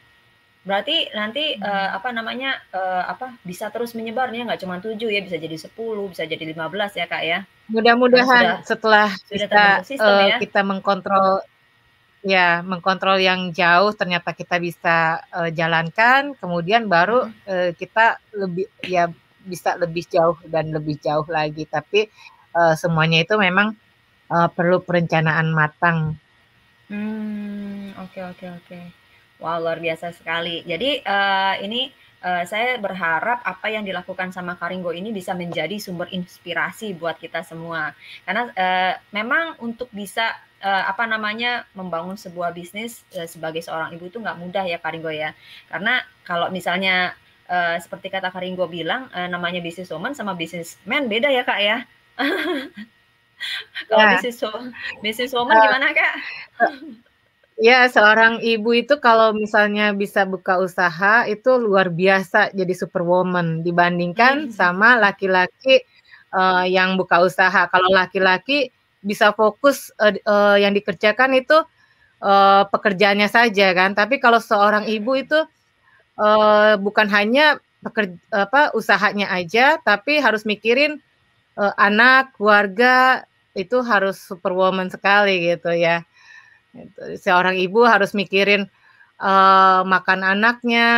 [0.64, 5.20] Berarti nanti, uh, apa namanya, uh, apa, bisa terus menyebar ya, nggak cuma 7 ya,
[5.20, 7.38] bisa jadi 10, bisa jadi 15 ya, Kak, ya?
[7.68, 10.36] Mudah-mudahan setelah sudah kita, sistem uh, ya?
[10.40, 11.45] kita mengkontrol
[12.23, 19.11] ya, mengkontrol yang jauh ternyata kita bisa, uh, jalankan, kemudian baru, uh, kita lebih ya
[19.43, 21.66] bisa lebih jauh dan lebih jauh lagi.
[21.66, 22.07] Tapi,
[22.55, 23.75] uh, semuanya itu memang,
[24.31, 26.14] uh, perlu perencanaan matang.
[26.89, 28.81] Hmm, oke oke oke.
[29.43, 30.62] Wow, luar biasa sekali.
[30.62, 31.91] Jadi uh, ini
[32.23, 37.43] uh, saya berharap apa yang dilakukan sama Karingo ini bisa menjadi sumber inspirasi buat kita
[37.43, 37.91] semua.
[38.23, 44.09] Karena uh, memang untuk bisa uh, apa namanya membangun sebuah bisnis uh, sebagai seorang ibu
[44.09, 45.35] itu nggak mudah ya Karingo ya.
[45.69, 47.19] Karena kalau misalnya
[47.51, 50.39] uh, seperti kata Karingo bilang uh, namanya bisnis woman sama
[50.87, 51.79] man beda ya kak ya.
[53.91, 54.11] kalau ya.
[54.17, 54.39] bisnis
[55.03, 56.15] bisnis woman uh, gimana kak?
[57.61, 64.49] Ya, seorang ibu itu kalau misalnya bisa buka usaha itu luar biasa jadi superwoman dibandingkan
[64.49, 64.57] hmm.
[64.57, 65.85] sama laki-laki,
[66.33, 67.69] uh, yang buka usaha.
[67.69, 71.59] Kalau laki-laki bisa fokus, uh, uh, yang dikerjakan itu,
[72.22, 73.92] uh, pekerjaannya saja kan.
[73.98, 75.38] Tapi kalau seorang ibu itu,
[76.18, 81.03] uh, bukan hanya peker apa, usahanya aja, tapi harus mikirin,
[81.59, 86.07] uh, anak, keluarga, itu harus superwoman sekali gitu ya.
[86.72, 87.20] Gitu.
[87.20, 88.70] Seorang ibu harus mikirin
[89.20, 90.88] uh, makan anaknya,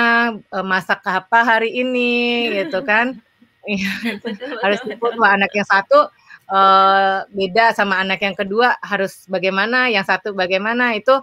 [0.53, 3.19] uh, masak apa hari ini, gitu kan.
[4.61, 6.13] Harus ikut anak yang satu
[6.51, 11.15] uh, beda sama anak yang kedua harus bagaimana, yang satu bagaimana itu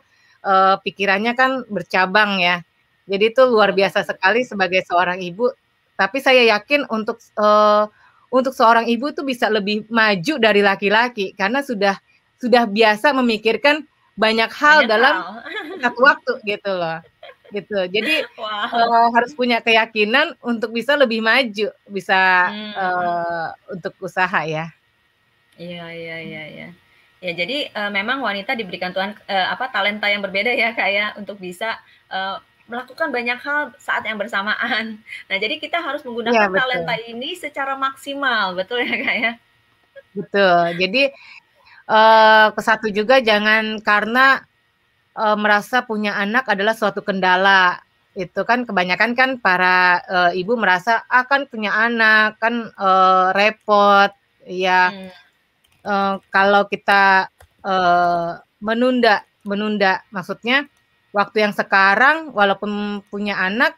[0.46, 2.62] uh, pikirannya kan bercabang ya.
[3.10, 5.50] Jadi itu luar biasa sekali sebagai seorang ibu.
[5.98, 7.86] Tapi saya yakin untuk uh,
[8.32, 12.00] untuk seorang ibu itu bisa lebih maju dari laki-laki karena sudah
[12.40, 13.84] sudah biasa memikirkan
[14.16, 15.16] banyak hal banyak dalam
[15.84, 17.04] satu waktu gitu loh
[17.52, 18.72] gitu jadi wow.
[18.72, 22.74] uh, harus punya keyakinan untuk bisa lebih maju bisa hmm.
[22.80, 24.72] uh, untuk usaha ya
[25.62, 26.70] iya iya iya iya
[27.22, 31.08] Ya, jadi uh, memang wanita diberikan Tuhan uh, apa talenta yang berbeda ya kayak ya,
[31.22, 31.78] untuk bisa
[32.10, 34.98] uh, melakukan banyak hal saat yang bersamaan.
[35.30, 39.32] Nah, jadi kita harus menggunakan ya, talenta ini secara maksimal, betul ya kak ya?
[40.18, 40.82] Betul.
[40.82, 41.04] Jadi
[41.86, 44.42] uh, kesatu juga jangan karena
[45.14, 47.86] uh, merasa punya anak adalah suatu kendala.
[48.18, 54.10] Itu kan kebanyakan kan para uh, ibu merasa akan ah, punya anak kan uh, repot
[54.50, 54.90] ya.
[54.90, 55.12] Hmm.
[55.82, 57.30] Uh, kalau kita
[57.66, 60.70] uh, menunda menunda maksudnya
[61.10, 63.74] waktu yang sekarang walaupun punya anak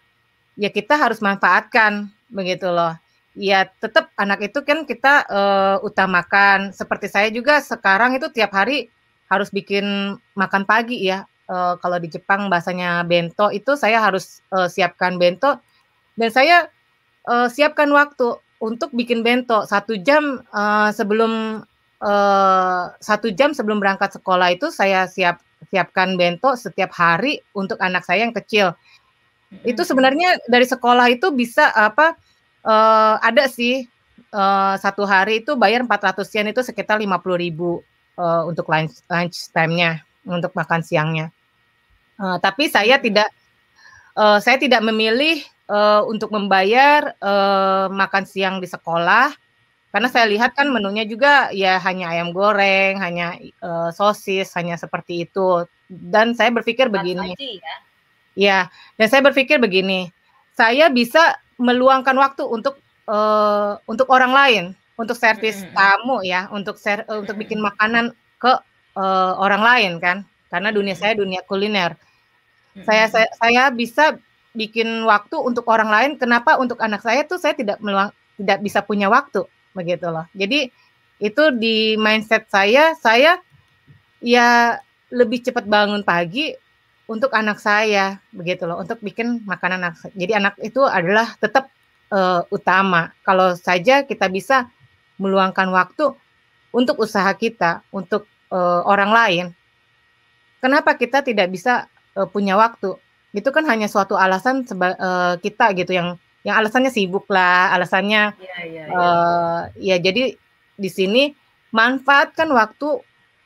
[0.59, 2.93] ya kita harus manfaatkan begitu loh.
[3.33, 6.69] Ya tetap anak itu kan kita uh, utamakan.
[6.75, 8.93] Seperti saya juga sekarang itu tiap hari
[9.31, 14.69] harus bikin makan pagi ya uh, kalau di Jepang bahasanya bento itu saya harus uh,
[14.69, 15.57] siapkan bento
[16.13, 16.57] dan saya
[17.25, 21.63] uh, siapkan waktu untuk bikin bento satu jam uh, sebelum
[22.03, 25.39] uh, satu jam sebelum berangkat sekolah itu saya siap
[25.71, 28.75] siapkan bento setiap hari untuk anak saya yang kecil.
[29.63, 32.19] Itu sebenarnya dari sekolah itu bisa apa
[32.67, 33.87] uh, ada sih
[34.35, 37.07] uh, satu hari itu bayar 400 yen itu sekitar 50
[37.39, 37.79] ribu
[38.19, 41.31] uh, untuk lunch lunch time-nya untuk makan siangnya.
[42.19, 43.29] Uh, tapi saya tidak
[44.19, 49.31] uh, saya tidak memilih uh, untuk membayar uh, makan siang di sekolah
[49.93, 55.29] karena saya lihat kan menunya juga ya hanya ayam goreng, hanya uh, sosis, hanya seperti
[55.29, 55.69] itu.
[55.85, 57.37] Dan saya berpikir begini.
[57.37, 57.75] ya.
[58.33, 58.59] ya,
[58.97, 60.09] dan saya berpikir begini.
[60.57, 64.63] Saya bisa meluangkan waktu untuk uh, untuk orang lain,
[64.97, 65.77] untuk servis mm -hmm.
[65.77, 68.49] tamu ya, untuk ser uh, untuk bikin makanan ke
[68.97, 71.93] uh, orang lain kan karena dunia saya dunia kuliner.
[72.81, 74.17] Saya, saya saya bisa
[74.57, 76.11] bikin waktu untuk orang lain.
[76.17, 78.09] Kenapa untuk anak saya tuh saya tidak meluang
[78.41, 80.25] tidak bisa punya waktu begitu loh.
[80.33, 80.69] Jadi
[81.21, 83.37] itu di mindset saya saya
[84.23, 84.79] ya
[85.13, 86.55] lebih cepat bangun pagi
[87.05, 89.99] untuk anak saya begitu loh untuk bikin makanan anak.
[90.15, 91.69] Jadi anak itu adalah tetap
[92.09, 93.11] uh, utama.
[93.21, 94.71] Kalau saja kita bisa
[95.19, 96.15] meluangkan waktu
[96.73, 99.45] untuk usaha kita, untuk uh, orang lain,
[100.57, 101.85] kenapa kita tidak bisa
[102.17, 102.97] uh, punya waktu?
[103.33, 108.57] Itu kan hanya suatu alasan uh, kita gitu yang yang alasannya sibuk lah, alasannya ya,
[108.67, 108.85] ya, ya.
[108.91, 110.35] Uh, ya jadi
[110.75, 111.31] di sini
[111.71, 112.99] manfaatkan waktu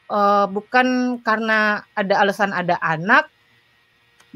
[0.10, 3.30] uh, bukan karena ada alasan ada anak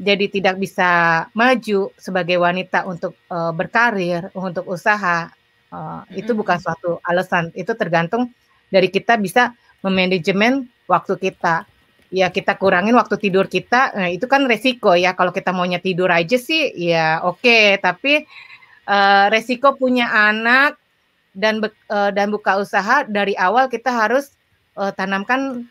[0.02, 5.30] jadi tidak bisa maju sebagai wanita untuk uh, berkarir, untuk usaha.
[5.70, 6.18] Uh, mm-hmm.
[6.18, 7.54] Itu bukan suatu alasan.
[7.54, 8.34] Itu tergantung
[8.72, 9.54] dari kita bisa
[9.84, 11.68] memanajemen waktu kita
[12.12, 16.12] ya kita kurangin waktu tidur kita nah itu kan resiko ya kalau kita maunya tidur
[16.12, 17.80] aja sih ya oke okay.
[17.80, 18.28] tapi
[18.86, 20.78] uh, resiko punya anak
[21.32, 24.32] dan uh, dan buka usaha dari awal kita harus
[24.76, 25.64] uh, tanamkan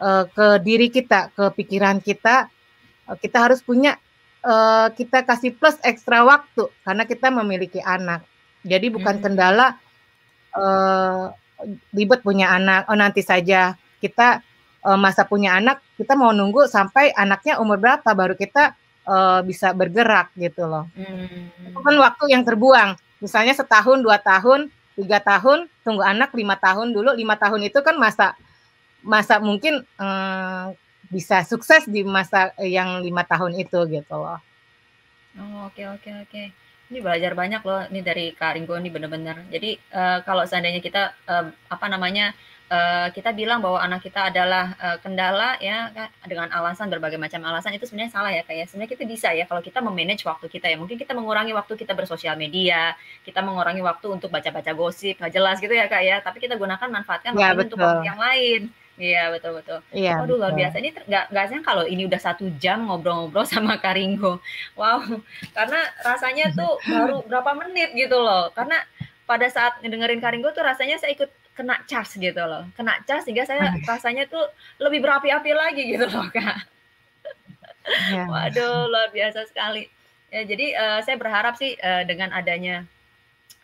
[0.00, 2.48] uh, ke diri kita ke pikiran kita.
[3.08, 3.96] Uh, kita harus punya
[4.44, 8.24] uh, kita kasih plus ekstra waktu karena kita memiliki anak.
[8.64, 9.24] Jadi bukan hmm.
[9.24, 9.76] kendala
[10.56, 11.30] uh,
[11.92, 12.88] ribet punya anak.
[12.88, 14.40] Oh nanti saja kita
[14.86, 18.74] uh, masa punya anak kita mau nunggu sampai anaknya umur berapa baru kita
[19.08, 20.84] uh, bisa bergerak gitu loh.
[20.92, 21.48] Hmm.
[21.72, 23.00] Itu kan waktu yang terbuang.
[23.24, 27.16] Misalnya setahun, dua tahun, tiga tahun, tunggu anak lima tahun dulu.
[27.16, 28.36] Lima tahun itu kan masa
[29.00, 30.76] masa mungkin um,
[31.08, 34.38] bisa sukses di masa yang lima tahun itu gitu loh.
[35.38, 36.30] Oh oke okay, oke okay, oke.
[36.30, 36.46] Okay.
[36.88, 39.44] Ini belajar banyak loh ini dari Kak Ringo ini benar-benar.
[39.52, 42.32] Jadi uh, kalau seandainya kita uh, apa namanya
[42.68, 47.42] uh, kita bilang bahwa anak kita adalah uh, kendala ya kan, dengan alasan berbagai macam
[47.44, 48.64] alasan itu sebenarnya salah ya kayak ya.
[48.68, 51.92] sebenarnya kita bisa ya kalau kita memanage waktu kita ya mungkin kita mengurangi waktu kita
[51.96, 52.94] bersosial media
[53.24, 56.88] kita mengurangi waktu untuk baca-baca gosip nggak jelas gitu ya kak ya tapi kita gunakan
[56.88, 58.62] manfaatkan ya, waktu untuk waktu yang lain
[58.98, 59.78] Iya betul betul.
[59.94, 60.18] Iya.
[60.18, 60.82] Waduh luar biasa.
[60.82, 64.42] Ini nggak nggak kalau ini udah satu jam ngobrol-ngobrol sama Karingo.
[64.74, 65.22] Wow.
[65.54, 68.50] Karena rasanya tuh baru berapa menit gitu loh.
[68.50, 68.82] Karena
[69.22, 73.42] pada saat ngedengerin Karingo tuh rasanya saya ikut kena charge gitu loh kena charge sehingga
[73.42, 74.46] saya rasanya tuh
[74.78, 76.62] lebih berapi-api lagi gitu loh kak
[78.14, 78.24] ya.
[78.30, 79.90] waduh luar biasa sekali
[80.30, 82.86] ya jadi uh, saya berharap sih uh, dengan adanya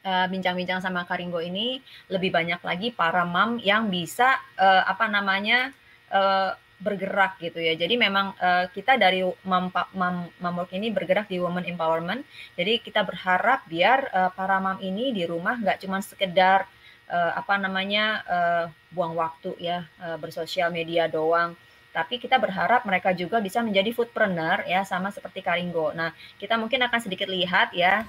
[0.05, 1.81] eh, bincang-bincang uh, sama Karingo ini
[2.13, 5.73] lebih banyak lagi para mam yang bisa uh, apa namanya
[6.13, 6.53] uh,
[6.85, 7.73] bergerak gitu ya.
[7.73, 12.21] Jadi memang uh, kita dari mam, mam mamwork ini bergerak di woman empowerment.
[12.59, 16.69] Jadi kita berharap biar uh, para mam ini di rumah nggak cuma sekedar
[17.11, 21.57] uh, apa namanya uh, buang waktu ya uh, bersosial media doang
[21.95, 25.95] tapi kita berharap mereka juga bisa menjadi foodpreneur ya sama seperti Karingo.
[25.95, 26.11] Nah,
[26.43, 28.03] kita mungkin akan sedikit lihat ya.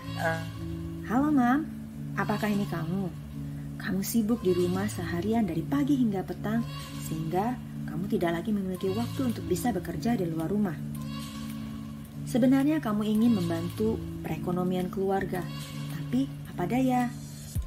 [1.05, 1.69] Halo Mam,
[2.17, 3.25] apakah ini kamu?
[3.85, 6.63] kamu sibuk di rumah seharian dari pagi hingga petang,
[7.05, 7.53] sehingga
[7.85, 10.77] kamu tidak lagi memiliki waktu untuk bisa bekerja di luar rumah.
[12.25, 15.45] Sebenarnya kamu ingin membantu perekonomian keluarga,
[15.93, 17.13] tapi apa daya,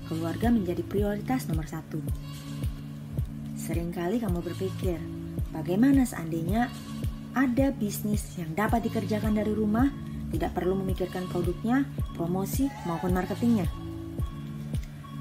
[0.08, 2.00] keluarga menjadi prioritas nomor satu.
[3.60, 4.96] Seringkali kamu berpikir,
[5.52, 6.72] bagaimana seandainya
[7.36, 9.92] ada bisnis yang dapat dikerjakan dari rumah,
[10.32, 11.84] tidak perlu memikirkan produknya,
[12.16, 13.68] promosi, maupun marketingnya.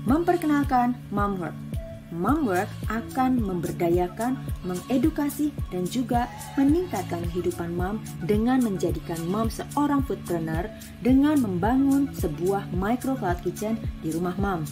[0.08, 1.67] Memperkenalkan Momwork.
[2.08, 10.72] Momwork akan memberdayakan, mengedukasi, dan juga meningkatkan kehidupan mom dengan menjadikan mom seorang foodpreneur
[11.04, 14.64] dengan membangun sebuah micro cloud kitchen di rumah mom.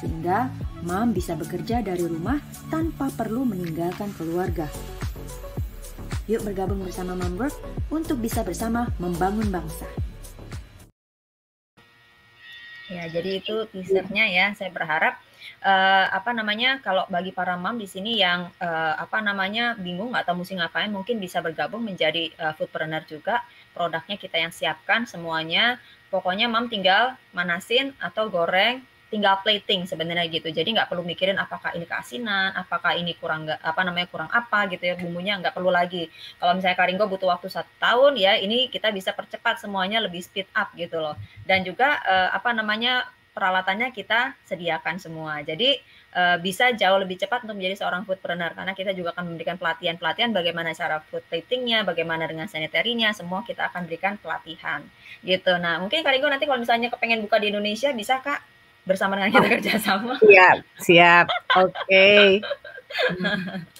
[0.00, 0.48] Sehingga
[0.88, 2.40] mom bisa bekerja dari rumah
[2.72, 4.64] tanpa perlu meninggalkan keluarga.
[6.24, 7.52] Yuk bergabung bersama Momwork
[7.92, 9.84] untuk bisa bersama membangun bangsa.
[12.88, 14.46] Ya, jadi itu teasernya ya.
[14.56, 15.20] Saya berharap
[15.62, 20.34] uh, apa namanya kalau bagi para mam di sini yang uh, apa namanya bingung atau
[20.36, 23.44] mesti ngapain mungkin bisa bergabung menjadi uh, foodpreneur juga.
[23.74, 25.82] Produknya kita yang siapkan semuanya.
[26.12, 28.82] Pokoknya mam tinggal manasin atau goreng
[29.14, 30.50] tinggal plating sebenarnya gitu.
[30.50, 34.66] Jadi nggak perlu mikirin apakah ini keasinan, apakah ini kurang nggak apa namanya kurang apa
[34.74, 36.10] gitu ya bumbunya nggak perlu lagi.
[36.42, 40.50] Kalau misalnya Karingo butuh waktu satu tahun ya ini kita bisa percepat semuanya lebih speed
[40.58, 41.14] up gitu loh.
[41.46, 45.42] Dan juga eh, apa namanya peralatannya kita sediakan semua.
[45.42, 45.76] Jadi
[46.14, 50.30] uh, bisa jauh lebih cepat untuk menjadi seorang foodpreneur karena kita juga akan memberikan pelatihan-pelatihan
[50.30, 54.86] bagaimana cara food platingnya, bagaimana dengan sanitarinya, semua kita akan berikan pelatihan
[55.26, 55.52] gitu.
[55.58, 58.40] Nah mungkin Karingo nanti kalau misalnya kepengen buka di Indonesia bisa kak
[58.86, 60.14] bersama dengan kita oh, kerjasama.
[60.22, 61.26] Siap, siap.
[61.58, 61.74] Oke.
[61.90, 62.26] Okay.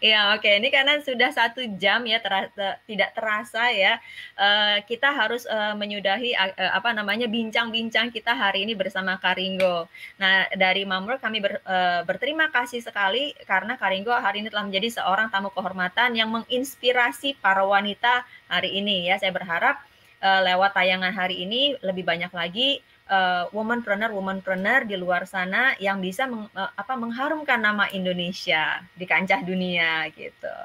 [0.00, 0.44] Ya oke.
[0.44, 0.60] Okay.
[0.60, 3.98] Ini karena sudah satu jam ya, terasa, tidak terasa ya.
[4.36, 9.88] Uh, kita harus uh, menyudahi uh, apa namanya bincang-bincang kita hari ini bersama Karingo.
[10.20, 15.02] Nah dari Mamur kami ber, uh, berterima kasih sekali karena Karingo hari ini telah menjadi
[15.02, 19.16] seorang tamu kehormatan yang menginspirasi para wanita hari ini ya.
[19.16, 19.80] Saya berharap
[20.22, 25.98] uh, lewat tayangan hari ini lebih banyak lagi uh, womanpreneur womanpreneur di luar sana yang
[25.98, 30.56] bisa meng, uh, apa mengharumkan nama Indonesia di kancah dunia gitu.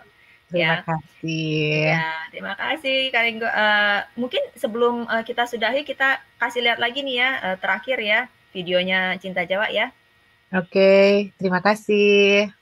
[0.48, 0.88] Terima ya.
[0.88, 1.72] kasih.
[1.92, 3.48] Ya, terima kasih Karinggo.
[3.48, 8.20] Uh, mungkin sebelum uh, kita sudahi kita kasih lihat lagi nih ya uh, terakhir ya
[8.56, 9.92] videonya Cinta Jawa ya.
[10.56, 12.57] Oke, terima kasih.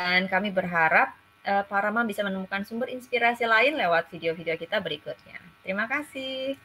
[0.00, 1.12] Dan kami berharap
[1.44, 5.36] uh, para mam bisa menemukan sumber inspirasi lain lewat video-video kita berikutnya.
[5.60, 6.56] Terima kasih.